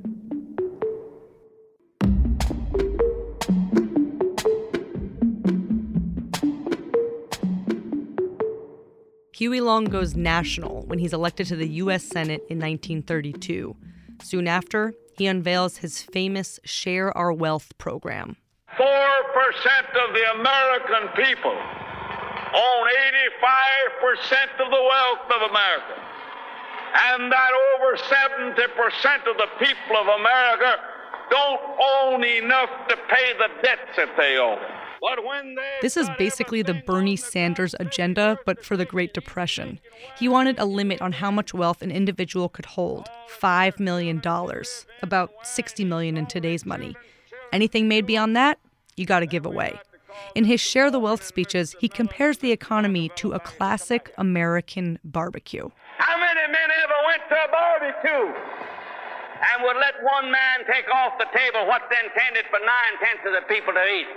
Huey 9.34 9.62
Long 9.62 9.86
goes 9.86 10.16
national 10.16 10.84
when 10.86 11.00
he's 11.00 11.12
elected 11.12 11.48
to 11.48 11.56
the 11.56 11.68
U.S. 11.82 12.04
Senate 12.04 12.46
in 12.52 12.60
1932. 12.60 13.76
Soon 14.22 14.48
after, 14.48 14.94
he 15.18 15.26
unveils 15.26 15.78
his 15.78 16.04
famous 16.04 16.60
Share 16.64 17.18
Our 17.18 17.34
Wealth 17.34 17.76
program. 17.80 18.38
4% 18.78 18.84
of 18.86 20.14
the 20.14 20.32
American 20.36 21.10
people 21.16 21.58
own 22.54 22.88
85% 24.06 24.64
of 24.64 24.70
the 24.70 24.84
wealth 24.88 25.26
of 25.32 25.50
America. 25.50 26.09
And 26.94 27.32
that 27.32 27.52
over 27.76 27.98
70% 27.98 29.30
of 29.30 29.38
the 29.38 29.48
people 29.60 29.98
of 29.98 30.08
America 30.20 30.76
don't 31.30 31.62
own 31.80 32.24
enough 32.24 32.70
to 32.90 32.96
pay 33.10 33.34
the 33.38 33.50
debts 33.62 33.96
that 33.98 34.10
they 34.18 34.38
owe. 34.38 34.58
But 35.02 35.24
when 35.24 35.56
they 35.56 35.78
This 35.82 35.96
is 35.96 36.10
basically 36.18 36.62
the 36.62 36.74
Bernie 36.74 37.16
Sanders 37.16 37.74
agenda, 37.80 38.38
but 38.46 38.66
for 38.66 38.76
the 38.76 38.86
Great 38.86 39.14
Depression. 39.14 39.80
He 40.18 40.28
wanted 40.28 40.60
a 40.60 40.66
limit 40.66 41.02
on 41.02 41.14
how 41.14 41.32
much 41.32 41.54
wealth 41.54 41.82
an 41.82 41.92
individual 41.92 42.50
could 42.50 42.66
hold 42.66 43.08
$5 43.30 43.80
million, 43.80 44.22
about 45.02 45.32
60 45.44 45.86
million 45.86 46.18
in 46.18 46.26
today's 46.26 46.66
money. 46.66 46.98
Anything 47.54 47.88
made 47.88 48.06
beyond 48.06 48.36
that, 48.36 48.60
you 48.98 49.06
got 49.06 49.22
to 49.22 49.26
give 49.26 49.46
away. 49.46 49.80
In 50.36 50.44
his 50.44 50.60
Share 50.60 50.92
the 50.92 51.00
Wealth 51.00 51.24
speeches, 51.24 51.76
he 51.80 51.88
compares 51.88 52.40
the 52.40 52.52
economy 52.52 53.10
to 53.16 53.32
a 53.32 53.40
classic 53.40 54.14
American 54.18 55.00
barbecue. 55.04 55.70
Many 56.00 56.19
men 56.52 56.70
ever 56.84 57.00
went 57.06 57.22
to 57.30 57.36
a 57.38 57.50
barbecue 57.54 58.28
and 59.40 59.56
would 59.64 59.80
let 59.80 59.96
one 60.04 60.28
man 60.28 60.68
take 60.68 60.90
off 60.92 61.16
the 61.22 61.30
table 61.32 61.64
what's 61.70 61.88
intended 61.88 62.46
for 62.52 62.60
nine 62.60 62.94
tenths 63.00 63.24
of 63.24 63.34
the 63.38 63.46
people 63.48 63.72
to 63.72 63.86
eat? 63.88 64.10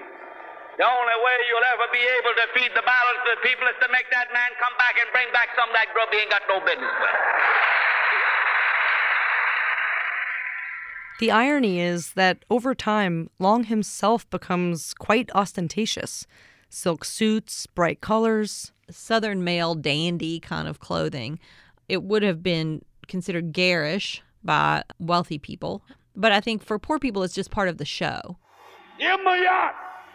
The 0.81 0.89
only 0.89 1.19
way 1.21 1.37
you'll 1.53 1.69
ever 1.77 1.87
be 1.93 2.01
able 2.01 2.33
to 2.33 2.47
feed 2.57 2.73
the 2.75 2.83
balance 2.83 3.21
of 3.29 3.37
the 3.37 3.43
people 3.45 3.69
is 3.69 3.77
to 3.85 3.89
make 3.93 4.09
that 4.11 4.33
man 4.33 4.51
come 4.57 4.73
back 4.81 4.97
and 4.97 5.07
bring 5.13 5.29
back 5.33 5.53
some 5.53 5.69
of 5.69 5.75
that 5.77 5.93
grub 5.93 6.09
he 6.11 6.19
ain't 6.25 6.33
got 6.33 6.43
no 6.49 6.59
business 6.65 6.97
with. 6.97 7.17
The 11.21 11.31
irony 11.31 11.79
is 11.81 12.15
that 12.15 12.45
over 12.51 12.75
time, 12.75 13.31
Long 13.39 13.65
himself 13.65 14.29
becomes 14.31 14.95
quite 14.95 15.31
ostentatious 15.35 16.27
silk 16.69 17.05
suits, 17.05 17.67
bright 17.67 18.01
colors, 18.01 18.73
Southern 18.91 19.45
male 19.45 19.75
dandy 19.75 20.41
kind 20.41 20.67
of 20.67 20.81
clothing. 20.81 21.39
It 21.89 22.03
would 22.03 22.23
have 22.23 22.43
been 22.43 22.85
considered 23.09 23.53
garish 23.53 24.23
by 24.45 24.85
wealthy 24.99 25.39
people, 25.39 25.83
but 26.15 26.33
I 26.33 26.41
think 26.41 26.65
for 26.65 26.79
poor 26.79 26.99
people, 26.99 27.23
it's 27.23 27.35
just 27.35 27.51
part 27.51 27.69
of 27.69 27.79
the 27.79 27.85
show. 27.85 28.37
Give 28.99 29.17
them 29.17 29.27
a 29.27 29.43
yacht. 29.43 29.75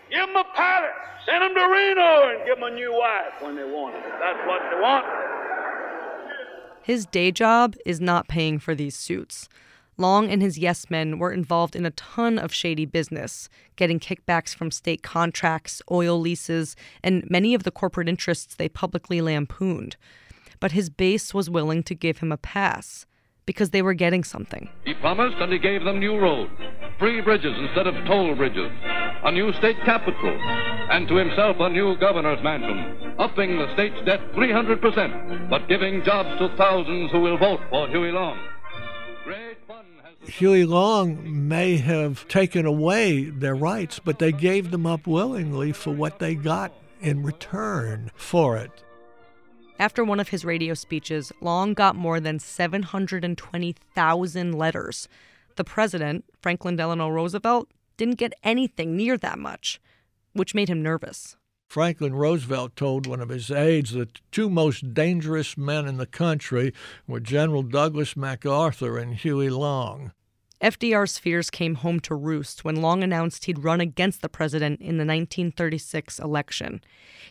Give 0.09 0.25
them 0.25 0.35
a 0.35 0.43
palace. 0.55 0.91
Send 1.25 1.43
them 1.43 1.53
to 1.53 1.61
Reno 1.61 2.29
and 2.29 2.45
give 2.45 2.55
them 2.55 2.71
a 2.71 2.75
new 2.75 2.93
wife 2.93 3.41
when 3.41 3.55
they 3.55 3.63
want 3.63 3.95
it. 3.95 4.03
That's 4.19 4.47
what 4.47 4.61
they 4.71 4.79
want. 4.79 5.05
His 6.83 7.05
day 7.05 7.31
job 7.31 7.75
is 7.85 7.99
not 7.99 8.29
paying 8.29 8.59
for 8.59 8.73
these 8.73 8.95
suits. 8.95 9.49
Long 9.97 10.29
and 10.29 10.41
his 10.41 10.57
yes 10.57 10.89
men 10.89 11.19
were 11.19 11.33
involved 11.33 11.75
in 11.75 11.85
a 11.85 11.91
ton 11.91 12.37
of 12.37 12.53
shady 12.53 12.85
business, 12.85 13.49
getting 13.75 13.99
kickbacks 13.99 14.55
from 14.55 14.71
state 14.71 15.01
contracts, 15.01 15.81
oil 15.91 16.19
leases, 16.19 16.75
and 17.03 17.29
many 17.29 17.53
of 17.53 17.63
the 17.63 17.71
corporate 17.71 18.07
interests 18.07 18.55
they 18.55 18.69
publicly 18.69 19.19
lampooned. 19.21 19.97
But 20.59 20.71
his 20.71 20.89
base 20.89 21.33
was 21.33 21.49
willing 21.49 21.83
to 21.83 21.95
give 21.95 22.19
him 22.19 22.31
a 22.31 22.37
pass 22.37 23.05
because 23.45 23.69
they 23.69 23.81
were 23.81 23.93
getting 23.93 24.23
something. 24.23 24.69
He 24.85 24.93
promised 24.93 25.37
and 25.37 25.51
he 25.51 25.57
gave 25.57 25.83
them 25.83 25.99
new 25.99 26.19
roads, 26.19 26.51
free 26.99 27.21
bridges 27.21 27.55
instead 27.57 27.87
of 27.87 27.95
toll 28.05 28.35
bridges, 28.35 28.71
a 29.23 29.31
new 29.31 29.53
state 29.53 29.77
capitol, 29.85 30.37
and 30.91 31.07
to 31.07 31.15
himself 31.15 31.57
a 31.59 31.69
new 31.69 31.95
governor's 31.97 32.43
mansion, 32.43 33.15
upping 33.17 33.57
the 33.57 33.73
state's 33.73 34.05
debt 34.05 34.19
300%, 34.33 35.49
but 35.49 35.67
giving 35.69 36.03
jobs 36.03 36.37
to 36.39 36.55
thousands 36.57 37.11
who 37.11 37.21
will 37.21 37.37
vote 37.37 37.61
for 37.69 37.87
Huey 37.87 38.11
Long. 38.11 38.37
Huey 40.25 40.65
Long 40.65 41.47
may 41.47 41.77
have 41.77 42.27
taken 42.27 42.65
away 42.65 43.23
their 43.25 43.55
rights, 43.55 43.99
but 43.99 44.19
they 44.19 44.33
gave 44.33 44.71
them 44.71 44.85
up 44.85 45.07
willingly 45.07 45.71
for 45.71 45.91
what 45.91 46.19
they 46.19 46.35
got 46.35 46.73
in 46.99 47.23
return 47.23 48.11
for 48.15 48.57
it. 48.57 48.83
After 49.79 50.03
one 50.03 50.19
of 50.19 50.29
his 50.29 50.43
radio 50.43 50.73
speeches, 50.73 51.31
Long 51.39 51.75
got 51.75 51.95
more 51.95 52.19
than 52.19 52.39
720,000 52.39 54.53
letters. 54.53 55.07
The 55.55 55.63
president, 55.63 56.25
Franklin 56.41 56.75
Delano 56.75 57.09
Roosevelt, 57.09 57.69
didn't 57.95 58.15
get 58.15 58.33
anything 58.43 58.97
near 58.97 59.17
that 59.17 59.37
much, 59.37 59.79
which 60.33 60.55
made 60.55 60.69
him 60.69 60.81
nervous. 60.81 61.37
Franklin 61.67 62.15
Roosevelt 62.15 62.75
told 62.75 63.05
one 63.05 63.21
of 63.21 63.29
his 63.29 63.51
aides 63.51 63.91
that 63.91 64.15
the 64.15 64.19
two 64.31 64.49
most 64.49 64.95
dangerous 64.95 65.55
men 65.57 65.85
in 65.85 65.97
the 65.97 66.07
country 66.07 66.73
were 67.05 67.19
General 67.19 67.61
Douglas 67.61 68.15
MacArthur 68.15 68.97
and 68.97 69.15
Huey 69.15 69.49
Long. 69.49 70.13
FDR's 70.61 71.19
fears 71.19 71.51
came 71.51 71.75
home 71.75 71.99
to 71.99 72.15
roost 72.15 72.65
when 72.65 72.81
Long 72.81 73.03
announced 73.03 73.45
he'd 73.45 73.63
run 73.63 73.79
against 73.79 74.21
the 74.23 74.29
president 74.29 74.81
in 74.81 74.97
the 74.97 75.05
1936 75.05 76.17
election. 76.17 76.81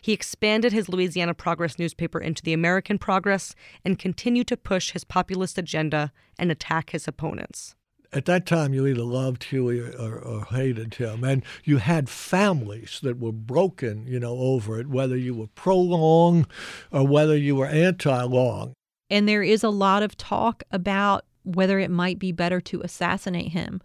He 0.01 0.13
expanded 0.13 0.71
his 0.71 0.87
Louisiana 0.87 1.33
Progress 1.33 1.77
newspaper 1.77 2.19
into 2.19 2.41
the 2.41 2.53
American 2.53 2.97
Progress 2.97 3.53
and 3.83 3.99
continued 3.99 4.47
to 4.47 4.55
push 4.55 4.91
his 4.91 5.03
populist 5.03 5.57
agenda 5.57 6.13
and 6.39 6.51
attack 6.51 6.91
his 6.91 7.05
opponents. 7.05 7.75
At 8.13 8.23
that 8.25 8.45
time, 8.45 8.73
you 8.73 8.87
either 8.87 9.03
loved 9.03 9.43
Huey 9.45 9.81
or, 9.81 10.17
or 10.17 10.45
hated 10.45 10.95
him, 10.95 11.25
and 11.25 11.43
you 11.65 11.77
had 11.77 12.07
families 12.07 13.01
that 13.03 13.19
were 13.19 13.33
broken, 13.33 14.07
you 14.07 14.21
know, 14.21 14.37
over 14.37 14.79
it, 14.79 14.87
whether 14.87 15.17
you 15.17 15.35
were 15.35 15.47
pro-Long 15.47 16.47
or 16.89 17.05
whether 17.05 17.35
you 17.35 17.57
were 17.57 17.67
anti-Long. 17.67 18.71
And 19.09 19.27
there 19.27 19.43
is 19.43 19.61
a 19.61 19.69
lot 19.69 20.03
of 20.03 20.15
talk 20.15 20.63
about 20.71 21.25
whether 21.55 21.79
it 21.79 21.91
might 21.91 22.19
be 22.19 22.31
better 22.31 22.59
to 22.61 22.81
assassinate 22.81 23.51
him 23.51 23.81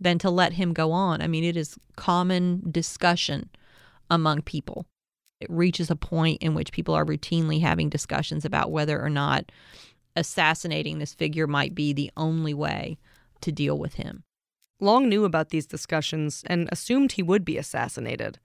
than 0.00 0.18
to 0.18 0.30
let 0.30 0.54
him 0.54 0.72
go 0.72 0.92
on. 0.92 1.22
I 1.22 1.28
mean, 1.28 1.44
it 1.44 1.56
is 1.56 1.78
common 1.96 2.62
discussion 2.70 3.48
among 4.10 4.42
people. 4.42 4.86
It 5.40 5.50
reaches 5.50 5.90
a 5.90 5.96
point 5.96 6.42
in 6.42 6.54
which 6.54 6.72
people 6.72 6.94
are 6.94 7.04
routinely 7.04 7.62
having 7.62 7.88
discussions 7.88 8.44
about 8.44 8.70
whether 8.70 9.02
or 9.02 9.10
not 9.10 9.50
assassinating 10.14 10.98
this 10.98 11.14
figure 11.14 11.46
might 11.46 11.74
be 11.74 11.92
the 11.92 12.10
only 12.16 12.54
way 12.54 12.98
to 13.40 13.50
deal 13.50 13.78
with 13.78 13.94
him. 13.94 14.24
Long 14.80 15.08
knew 15.08 15.24
about 15.24 15.50
these 15.50 15.66
discussions 15.66 16.42
and 16.46 16.68
assumed 16.70 17.12
he 17.12 17.22
would 17.22 17.44
be 17.44 17.56
assassinated. 17.56 18.38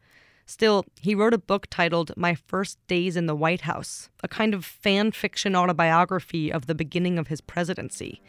Still, 0.49 0.85
he 1.01 1.13
wrote 1.13 1.33
a 1.33 1.37
book 1.37 1.67
titled 1.69 2.13
My 2.15 2.33
First 2.33 2.79
Days 2.87 3.17
in 3.17 3.25
the 3.25 3.35
White 3.35 3.61
House, 3.61 4.09
a 4.23 4.29
kind 4.29 4.53
of 4.53 4.63
fan 4.63 5.11
fiction 5.11 5.57
autobiography 5.57 6.53
of 6.53 6.67
the 6.67 6.73
beginning 6.73 7.19
of 7.19 7.27
his 7.27 7.41
presidency. 7.41 8.21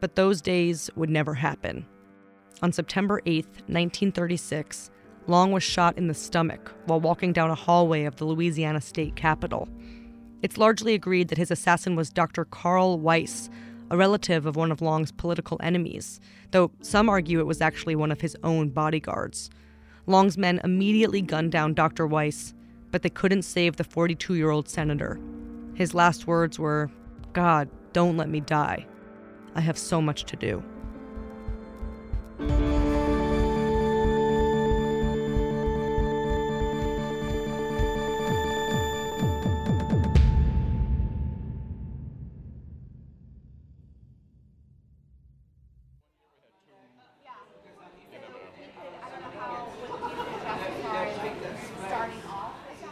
But 0.00 0.16
those 0.16 0.42
days 0.42 0.90
would 0.96 1.08
never 1.08 1.34
happen. 1.34 1.86
On 2.62 2.72
September 2.72 3.22
8, 3.26 3.46
1936, 3.46 4.90
Long 5.28 5.52
was 5.52 5.62
shot 5.62 5.96
in 5.96 6.08
the 6.08 6.14
stomach 6.14 6.74
while 6.86 7.00
walking 7.00 7.32
down 7.32 7.50
a 7.50 7.54
hallway 7.54 8.06
of 8.06 8.16
the 8.16 8.24
Louisiana 8.24 8.80
state 8.80 9.14
capitol. 9.14 9.68
It's 10.42 10.58
largely 10.58 10.94
agreed 10.94 11.28
that 11.28 11.38
his 11.38 11.52
assassin 11.52 11.94
was 11.94 12.10
Dr. 12.10 12.44
Carl 12.44 12.98
Weiss, 12.98 13.48
a 13.88 13.96
relative 13.96 14.46
of 14.46 14.56
one 14.56 14.72
of 14.72 14.82
Long's 14.82 15.12
political 15.12 15.58
enemies, 15.62 16.20
though 16.50 16.72
some 16.80 17.08
argue 17.08 17.38
it 17.38 17.46
was 17.46 17.60
actually 17.60 17.94
one 17.94 18.10
of 18.10 18.20
his 18.20 18.36
own 18.42 18.70
bodyguards. 18.70 19.48
Long's 20.06 20.38
men 20.38 20.60
immediately 20.64 21.22
gunned 21.22 21.52
down 21.52 21.74
Dr. 21.74 22.06
Weiss, 22.06 22.54
but 22.90 23.02
they 23.02 23.10
couldn't 23.10 23.42
save 23.42 23.76
the 23.76 23.84
42 23.84 24.34
year 24.34 24.50
old 24.50 24.68
senator. 24.68 25.20
His 25.74 25.94
last 25.94 26.26
words 26.26 26.58
were 26.58 26.90
God, 27.32 27.68
don't 27.92 28.16
let 28.16 28.28
me 28.28 28.40
die. 28.40 28.86
I 29.54 29.60
have 29.60 29.78
so 29.78 30.00
much 30.00 30.24
to 30.24 30.36
do. 30.36 30.62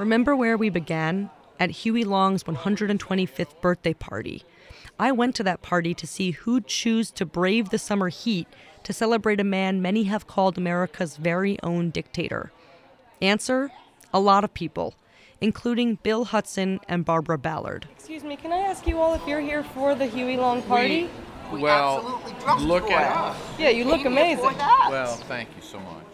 Remember 0.09 0.35
where 0.35 0.57
we 0.57 0.71
began? 0.71 1.29
At 1.61 1.71
Huey 1.71 2.03
Long's 2.03 2.45
125th 2.45 3.61
birthday 3.61 3.93
party. 3.93 4.43
I 4.99 5.13
went 5.13 5.35
to 5.35 5.43
that 5.43 5.61
party 5.61 5.93
to 5.93 6.07
see 6.07 6.31
who'd 6.31 6.67
choose 6.67 7.11
to 7.11 7.27
brave 7.27 7.69
the 7.69 7.79
summer 7.79 8.09
heat 8.09 8.49
to 8.85 8.95
celebrate 8.95 9.39
a 9.39 9.45
man 9.45 9.83
many 9.83 10.05
have 10.05 10.27
called 10.27 10.57
America's 10.57 11.19
very 11.19 11.59
own 11.63 11.91
dictator. 11.91 12.53
Answer 13.21 13.71
a 14.11 14.19
lot 14.19 14.45
of 14.45 14.55
people, 14.55 14.95
including 15.43 15.97
Bill 15.97 16.25
Hudson 16.25 16.81
and 16.89 17.05
Barbara 17.05 17.37
Ballard. 17.37 17.87
Excuse 17.95 18.25
me, 18.25 18.37
can 18.37 18.51
I 18.51 18.61
ask 18.61 18.87
you 18.87 18.99
all 18.99 19.13
if 19.13 19.29
you're 19.29 19.43
here 19.43 19.63
for 19.63 19.95
the 19.95 20.07
Huey 20.07 20.39
Long 20.39 20.63
party? 20.63 21.11
We, 21.53 21.61
well, 21.61 22.23
look 22.61 22.91
at 22.91 23.15
us. 23.15 23.37
Yeah, 23.59 23.69
you 23.69 23.85
look 23.85 24.07
amazing. 24.07 24.57
Well, 24.57 25.17
thank 25.29 25.51
you 25.55 25.61
so 25.61 25.79
much. 25.81 26.08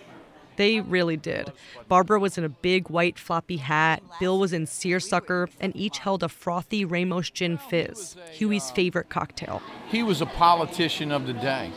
They 0.57 0.81
really 0.81 1.17
did. 1.17 1.53
Barbara 1.89 2.19
was 2.21 2.39
in 2.39 2.45
a 2.45 2.49
big 2.49 2.89
white 2.89 3.19
floppy 3.19 3.57
hat, 3.57 4.03
Bill 4.21 4.39
was 4.39 4.53
in 4.53 4.67
seersucker, 4.67 5.49
and 5.61 5.75
each 5.75 5.99
held 5.99 6.23
a 6.23 6.29
frothy 6.29 6.85
Ramos 6.85 7.31
gin 7.31 7.59
fizz, 7.59 8.17
Huey's 8.33 8.71
favorite 8.71 9.09
cocktail. 9.09 9.61
He 9.89 10.03
was 10.03 10.21
a 10.21 10.27
politician 10.27 11.11
of 11.11 11.27
the 11.27 11.33
day. 11.33 11.73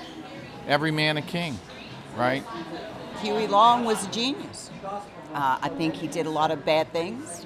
Every 0.68 0.92
man 0.92 1.18
a 1.18 1.22
king, 1.22 1.58
right? 2.16 2.44
Huey 3.22 3.48
Long 3.48 3.86
was 3.86 4.06
a 4.06 4.12
genius. 4.12 4.70
Uh, 5.34 5.58
I 5.62 5.70
think 5.70 5.96
he 5.96 6.08
did 6.08 6.26
a 6.26 6.30
lot 6.30 6.52
of 6.52 6.66
bad 6.66 6.92
things, 6.92 7.46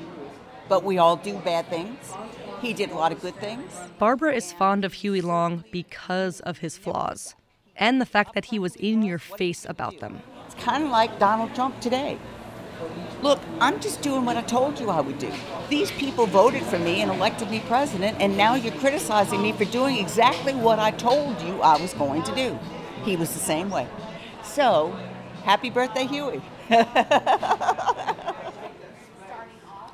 but 0.68 0.84
we 0.84 0.98
all 0.98 1.16
do 1.16 1.38
bad 1.40 1.68
things. 1.68 2.14
He 2.62 2.74
did 2.74 2.92
a 2.92 2.96
lot 2.96 3.12
of 3.12 3.22
good 3.22 3.36
things. 3.36 3.72
Barbara 3.98 4.34
is 4.34 4.52
fond 4.52 4.86
of 4.86 4.94
Huey 4.94 5.22
Long 5.22 5.64
because 5.72 6.40
of 6.42 6.60
his 6.60 6.78
flaws 6.78 7.36
and 7.76 8.00
the 8.00 8.06
fact 8.06 8.36
that 8.36 8.46
he 8.46 8.60
was 8.60 8.76
in 8.76 9.02
your 9.02 9.18
face 9.18 9.66
about 9.68 10.00
them. 10.00 10.22
It's 10.52 10.64
kind 10.66 10.84
of 10.84 10.90
like 10.90 11.18
Donald 11.18 11.56
Trump 11.56 11.80
today. 11.80 12.20
Look, 13.22 13.40
I'm 13.62 13.80
just 13.80 14.02
doing 14.02 14.26
what 14.26 14.36
I 14.36 14.42
told 14.42 14.82
you 14.82 14.90
I 14.90 15.00
would 15.00 15.18
do. 15.18 15.32
These 15.70 15.92
people 15.92 16.26
voted 16.26 16.64
for 16.64 16.78
me 16.78 17.02
and 17.02 17.10
elected 17.10 17.50
me 17.50 17.62
president, 17.68 18.18
and 18.20 18.36
now 18.36 18.56
you're 18.56 18.76
criticizing 18.76 19.42
me 19.42 19.54
for 19.54 19.64
doing 19.64 19.96
exactly 19.98 20.54
what 20.54 20.78
I 20.78 20.92
told 20.92 21.40
you 21.42 21.62
I 21.62 21.82
was 21.82 21.94
going 21.94 22.24
to 22.24 22.36
do. 22.36 22.60
He 23.06 23.16
was 23.16 23.32
the 23.34 23.40
same 23.40 23.70
way. 23.70 23.88
So, 24.44 24.94
happy 25.44 25.70
birthday, 25.70 26.06
Huey. 26.06 26.42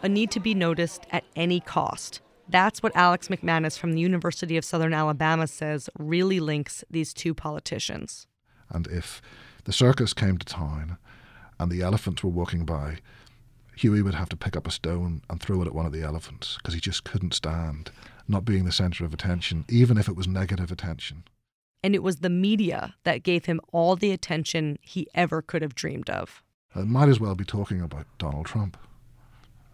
A 0.02 0.10
need 0.10 0.32
to 0.32 0.39
be 0.39 0.56
noticed 0.56 1.06
at 1.12 1.24
any 1.36 1.60
cost. 1.60 2.22
That's 2.50 2.82
what 2.82 2.96
Alex 2.96 3.28
McManus 3.28 3.78
from 3.78 3.93
the 3.93 4.00
University 4.00 4.58
of 4.58 4.65
Southern 4.65 4.93
Alabama 4.93 5.46
says 5.46 5.88
really 6.00 6.39
links 6.39 6.84
these 6.89 7.13
two 7.13 7.36
politicians. 7.36 8.26
And 8.70 8.88
if 8.88 9.22
the 9.67 9.73
circus 9.73 10.13
came 10.13 10.38
to 10.38 10.45
town 10.45 10.97
and 11.60 11.69
the 11.69 11.82
elephants 11.82 12.23
were 12.23 12.30
walking 12.30 12.63
by, 12.63 12.99
Huey 13.75 14.01
would 14.01 14.15
have 14.15 14.30
to 14.30 14.38
pick 14.38 14.56
up 14.56 14.65
a 14.65 14.71
stone 14.71 15.21
and 15.30 15.41
throw 15.41 15.62
it 15.62 15.67
at 15.67 15.75
one 15.75 15.86
of 15.86 15.91
the 15.91 16.01
elephants 16.01 16.56
because 16.56 16.73
he 16.73 16.80
just 16.80 17.03
couldn't 17.03 17.34
stand 17.34 17.91
not 18.30 18.45
being 18.45 18.63
the 18.63 18.71
center 18.71 19.03
of 19.03 19.13
attention, 19.13 19.65
even 19.67 19.97
if 19.97 20.08
it 20.08 20.15
was 20.15 20.25
negative 20.25 20.71
attention. 20.71 21.25
And 21.84 21.93
it 21.93 22.01
was 22.01 22.17
the 22.17 22.30
media 22.30 22.95
that 23.03 23.23
gave 23.23 23.43
him 23.43 23.60
all 23.73 23.97
the 23.97 24.12
attention 24.12 24.80
he 24.82 25.06
ever 25.13 25.41
could 25.41 25.62
have 25.62 25.75
dreamed 25.75 26.10
of. 26.10 26.41
It 26.73 26.88
might 26.88 27.10
as 27.10 27.19
well 27.19 27.36
be 27.36 27.43
talking 27.43 27.82
about 27.82 28.06
Donald 28.17 28.45
Trump. 28.45 28.77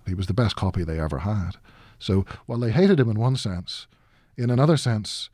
He 0.08 0.16
was 0.16 0.26
the 0.26 0.34
best 0.34 0.56
copy 0.56 0.84
they 0.84 1.00
ever 1.00 1.20
had. 1.20 1.52
So 2.00 2.26
while 2.48 2.60
they 2.60 2.72
hated 2.72 3.00
him 3.00 3.10
in 3.10 3.20
one 3.20 3.36
sense, 3.36 3.86
in 4.38 4.50
another 4.50 4.76
sense, 4.76 5.30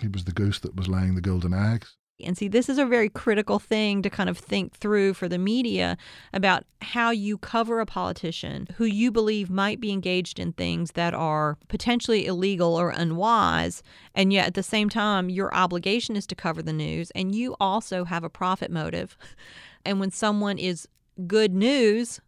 he 0.00 0.08
was 0.08 0.24
the 0.24 0.32
goose 0.32 0.58
that 0.58 0.74
was 0.74 0.88
laying 0.88 1.14
the 1.14 1.20
golden 1.20 1.54
eggs. 1.54 1.96
And 2.24 2.36
see, 2.36 2.48
this 2.48 2.70
is 2.70 2.78
a 2.78 2.86
very 2.86 3.10
critical 3.10 3.58
thing 3.58 4.00
to 4.00 4.08
kind 4.08 4.30
of 4.30 4.38
think 4.38 4.74
through 4.74 5.14
for 5.14 5.28
the 5.28 5.38
media 5.38 5.98
about 6.32 6.64
how 6.80 7.10
you 7.10 7.36
cover 7.36 7.78
a 7.78 7.86
politician 7.86 8.68
who 8.76 8.86
you 8.86 9.12
believe 9.12 9.50
might 9.50 9.80
be 9.80 9.92
engaged 9.92 10.38
in 10.38 10.52
things 10.52 10.92
that 10.92 11.12
are 11.12 11.58
potentially 11.68 12.24
illegal 12.24 12.74
or 12.74 12.88
unwise. 12.88 13.82
And 14.14 14.32
yet 14.32 14.46
at 14.46 14.54
the 14.54 14.62
same 14.62 14.88
time, 14.88 15.28
your 15.28 15.54
obligation 15.54 16.16
is 16.16 16.26
to 16.28 16.34
cover 16.34 16.62
the 16.62 16.72
news, 16.72 17.10
and 17.10 17.34
you 17.34 17.54
also 17.60 18.04
have 18.04 18.24
a 18.24 18.30
profit 18.30 18.70
motive. 18.70 19.16
And 19.84 20.00
when 20.00 20.10
someone 20.10 20.58
is 20.58 20.88
good 21.28 21.54
news, 21.54 22.20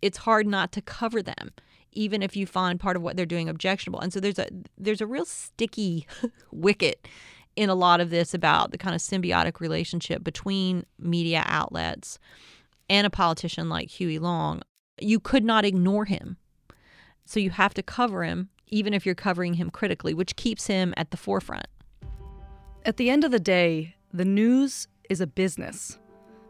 it's 0.00 0.16
hard 0.16 0.46
not 0.46 0.72
to 0.72 0.80
cover 0.80 1.20
them 1.22 1.52
even 1.92 2.22
if 2.22 2.36
you 2.36 2.46
find 2.46 2.78
part 2.78 2.96
of 2.96 3.02
what 3.02 3.16
they're 3.16 3.26
doing 3.26 3.48
objectionable. 3.48 4.00
And 4.00 4.12
so 4.12 4.20
there's 4.20 4.38
a 4.38 4.48
there's 4.78 5.00
a 5.00 5.06
real 5.06 5.24
sticky 5.24 6.06
wicket 6.50 7.06
in 7.56 7.70
a 7.70 7.74
lot 7.74 8.00
of 8.00 8.10
this 8.10 8.34
about 8.34 8.70
the 8.70 8.78
kind 8.78 8.94
of 8.94 9.00
symbiotic 9.00 9.60
relationship 9.60 10.22
between 10.22 10.84
media 10.98 11.42
outlets 11.46 12.18
and 12.88 13.06
a 13.06 13.10
politician 13.10 13.68
like 13.68 13.88
Huey 13.88 14.18
Long. 14.18 14.62
You 15.00 15.18
could 15.18 15.44
not 15.44 15.64
ignore 15.64 16.04
him. 16.04 16.36
So 17.24 17.40
you 17.40 17.50
have 17.50 17.74
to 17.74 17.82
cover 17.82 18.22
him 18.22 18.50
even 18.68 18.92
if 18.92 19.06
you're 19.06 19.14
covering 19.14 19.54
him 19.54 19.70
critically, 19.70 20.14
which 20.14 20.36
keeps 20.36 20.66
him 20.66 20.92
at 20.96 21.10
the 21.10 21.16
forefront. 21.16 21.66
At 22.84 22.96
the 22.96 23.10
end 23.10 23.24
of 23.24 23.30
the 23.30 23.40
day, 23.40 23.94
the 24.12 24.24
news 24.24 24.88
is 25.08 25.20
a 25.20 25.26
business. 25.26 25.98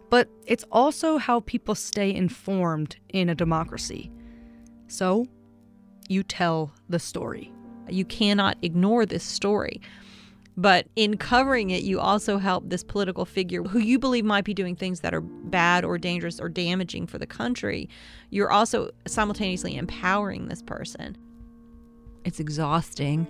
But 0.08 0.28
it's 0.46 0.64
also 0.70 1.18
how 1.18 1.40
people 1.40 1.74
stay 1.74 2.14
informed 2.14 2.96
in 3.08 3.28
a 3.28 3.34
democracy. 3.34 4.10
So, 4.86 5.26
you 6.08 6.22
tell 6.22 6.72
the 6.88 6.98
story. 6.98 7.52
You 7.88 8.04
cannot 8.04 8.56
ignore 8.62 9.04
this 9.04 9.24
story. 9.24 9.80
But 10.56 10.86
in 10.96 11.18
covering 11.18 11.70
it, 11.70 11.82
you 11.82 12.00
also 12.00 12.38
help 12.38 12.68
this 12.70 12.82
political 12.82 13.26
figure 13.26 13.62
who 13.62 13.78
you 13.78 13.98
believe 13.98 14.24
might 14.24 14.44
be 14.44 14.54
doing 14.54 14.74
things 14.74 15.00
that 15.00 15.12
are 15.12 15.20
bad 15.20 15.84
or 15.84 15.98
dangerous 15.98 16.40
or 16.40 16.48
damaging 16.48 17.06
for 17.06 17.18
the 17.18 17.26
country. 17.26 17.90
You're 18.30 18.50
also 18.50 18.90
simultaneously 19.06 19.76
empowering 19.76 20.48
this 20.48 20.62
person. 20.62 21.16
It's 22.24 22.40
exhausting, 22.40 23.26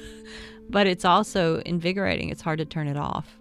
but 0.68 0.86
it's 0.86 1.04
also 1.04 1.60
invigorating. 1.60 2.28
It's 2.28 2.42
hard 2.42 2.58
to 2.58 2.66
turn 2.66 2.88
it 2.88 2.96
off. 2.96 3.38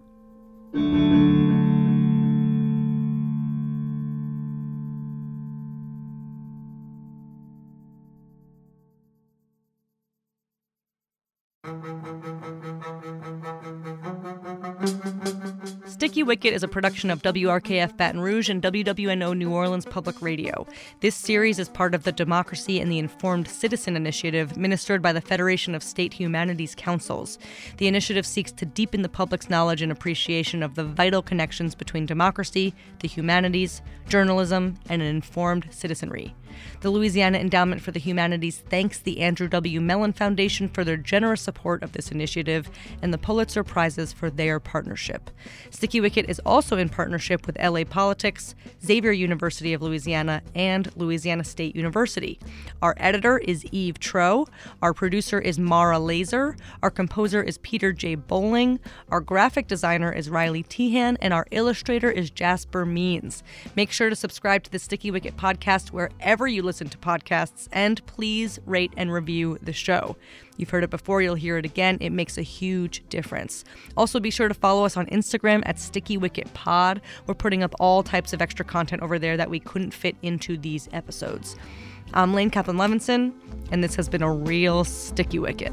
Sticky 16.00 16.24
Wicket 16.24 16.54
is 16.54 16.64
a 16.64 16.68
production 16.70 17.12
of 17.12 17.22
WRKF 17.24 17.98
Baton 17.98 18.22
Rouge 18.22 18.48
and 18.48 18.64
WWNO 18.64 19.38
New 19.38 19.52
Orleans 19.52 19.86
Public 19.86 20.22
Radio. 20.22 20.66
This 21.02 21.14
series 21.14 21.60
is 21.60 21.68
part 21.68 21.94
of 21.94 22.04
the 22.04 22.14
Democracy 22.14 22.80
and 22.80 22.90
the 22.90 23.00
Informed 23.00 23.50
Citizen 23.50 23.98
Initiative, 23.98 24.56
ministered 24.56 25.02
by 25.02 25.12
the 25.12 25.20
Federation 25.20 25.76
of 25.76 25.84
State 25.84 26.14
Humanities 26.14 26.74
Councils. 26.74 27.38
The 27.80 27.88
initiative 27.88 28.26
seeks 28.26 28.54
to 28.54 28.66
deepen 28.66 29.02
the 29.02 29.10
public's 29.10 29.50
knowledge 29.50 29.82
and 29.82 29.92
appreciation 29.92 30.64
of 30.64 30.76
the 30.76 30.86
vital 30.86 31.22
connections 31.22 31.76
between 31.76 32.06
democracy, 32.06 32.74
the 33.02 33.10
humanities, 33.10 33.82
journalism, 34.08 34.78
and 34.88 35.02
an 35.02 35.08
informed 35.10 35.68
citizenry. 35.70 36.34
The 36.82 36.90
Louisiana 36.90 37.38
Endowment 37.38 37.82
for 37.82 37.92
the 37.92 38.00
Humanities 38.00 38.64
thanks 38.70 39.00
the 39.00 39.22
Andrew 39.22 39.48
W. 39.48 39.82
Mellon 39.82 40.14
Foundation 40.14 40.70
for 40.70 40.84
their 40.84 40.98
generous 40.98 41.42
support 41.42 41.84
of 41.84 41.92
this 41.94 42.12
initiative 42.12 42.70
and 43.02 43.14
the 43.14 43.18
Pulitzer 43.18 43.64
Prizes 43.64 44.14
for 44.14 44.30
their 44.30 44.60
partnership. 44.60 45.30
Sticky 45.70 46.02
Wicket 46.02 46.30
is 46.30 46.40
also 46.46 46.78
in 46.78 46.90
partnership 46.90 47.46
with 47.46 47.62
LA 47.62 47.84
Politics, 47.84 48.56
Xavier 48.84 49.12
University 49.12 49.74
of 49.74 49.82
Louisiana, 49.82 50.42
and 50.56 50.96
Louisiana 50.96 51.44
State 51.44 51.76
University. 51.76 52.40
Our 52.82 52.96
editor 52.98 53.38
is 53.38 53.66
Eve 53.72 54.00
Troeh. 54.00 54.48
Our 54.82 54.94
producer 54.94 55.40
is 55.40 55.60
Mara 55.60 56.00
Laser. 56.00 56.56
Our 56.82 56.92
composer 56.92 57.42
is 57.42 57.58
Peter 57.60 57.94
J. 57.94 58.16
Bowling. 58.16 58.80
Our 59.10 59.22
graphic 59.22 59.68
designer 59.68 60.12
is 60.12 60.30
Riley 60.30 60.64
Tehan, 60.64 61.18
and 61.22 61.34
our 61.34 61.46
illustrator 61.52 62.10
is 62.10 62.30
Jasper 62.30 62.86
Means. 62.86 63.44
Make 63.76 63.92
sure 63.92 64.10
to 64.10 64.16
subscribe 64.16 64.64
to 64.64 64.72
the 64.72 64.80
Sticky 64.80 65.12
Wicket 65.12 65.38
podcast 65.38 65.90
wherever 65.92 66.48
you 66.50 66.64
listen 66.64 66.90
to 66.90 66.98
podcasts, 66.98 67.68
and 67.72 68.06
please 68.06 68.60
rate 68.66 68.92
and 68.98 69.12
review 69.12 69.58
the 69.62 69.74
show. 69.74 70.18
You've 70.58 70.70
heard 70.70 70.84
it 70.84 70.90
before, 70.90 71.22
you'll 71.22 71.36
hear 71.36 71.58
it 71.58 71.66
again. 71.66 71.98
It 72.02 72.10
makes 72.12 72.38
a 72.38 72.42
huge 72.42 73.08
difference. 73.10 73.64
Also, 73.96 74.20
be 74.20 74.32
sure 74.32 74.48
to 74.48 74.54
follow 74.54 74.84
us 74.84 74.98
on 74.98 75.06
Instagram 75.08 75.64
at 75.66 75.80
Sticky 75.80 76.18
Wicket 76.18 76.54
Pod. 76.54 77.02
We're 77.28 77.34
putting 77.34 77.64
up 77.64 77.74
all 77.80 78.04
types 78.04 78.34
of 78.34 78.42
extra 78.42 78.66
content 78.66 79.02
over 79.02 79.18
there 79.18 79.38
that 79.38 79.50
we 79.50 79.60
couldn't 79.60 79.94
fit 79.94 80.16
into 80.22 80.58
these 80.58 80.90
episodes. 80.92 81.56
I'm 82.14 82.34
Laine 82.34 82.50
Kaplan 82.50 82.78
Levenson, 82.78 83.34
and 83.72 83.84
this 83.84 83.96
has 83.96 84.10
been 84.10 84.24
a 84.24 84.34
real 84.34 84.84
Sticky 84.84 85.40
Wicket. 85.40 85.72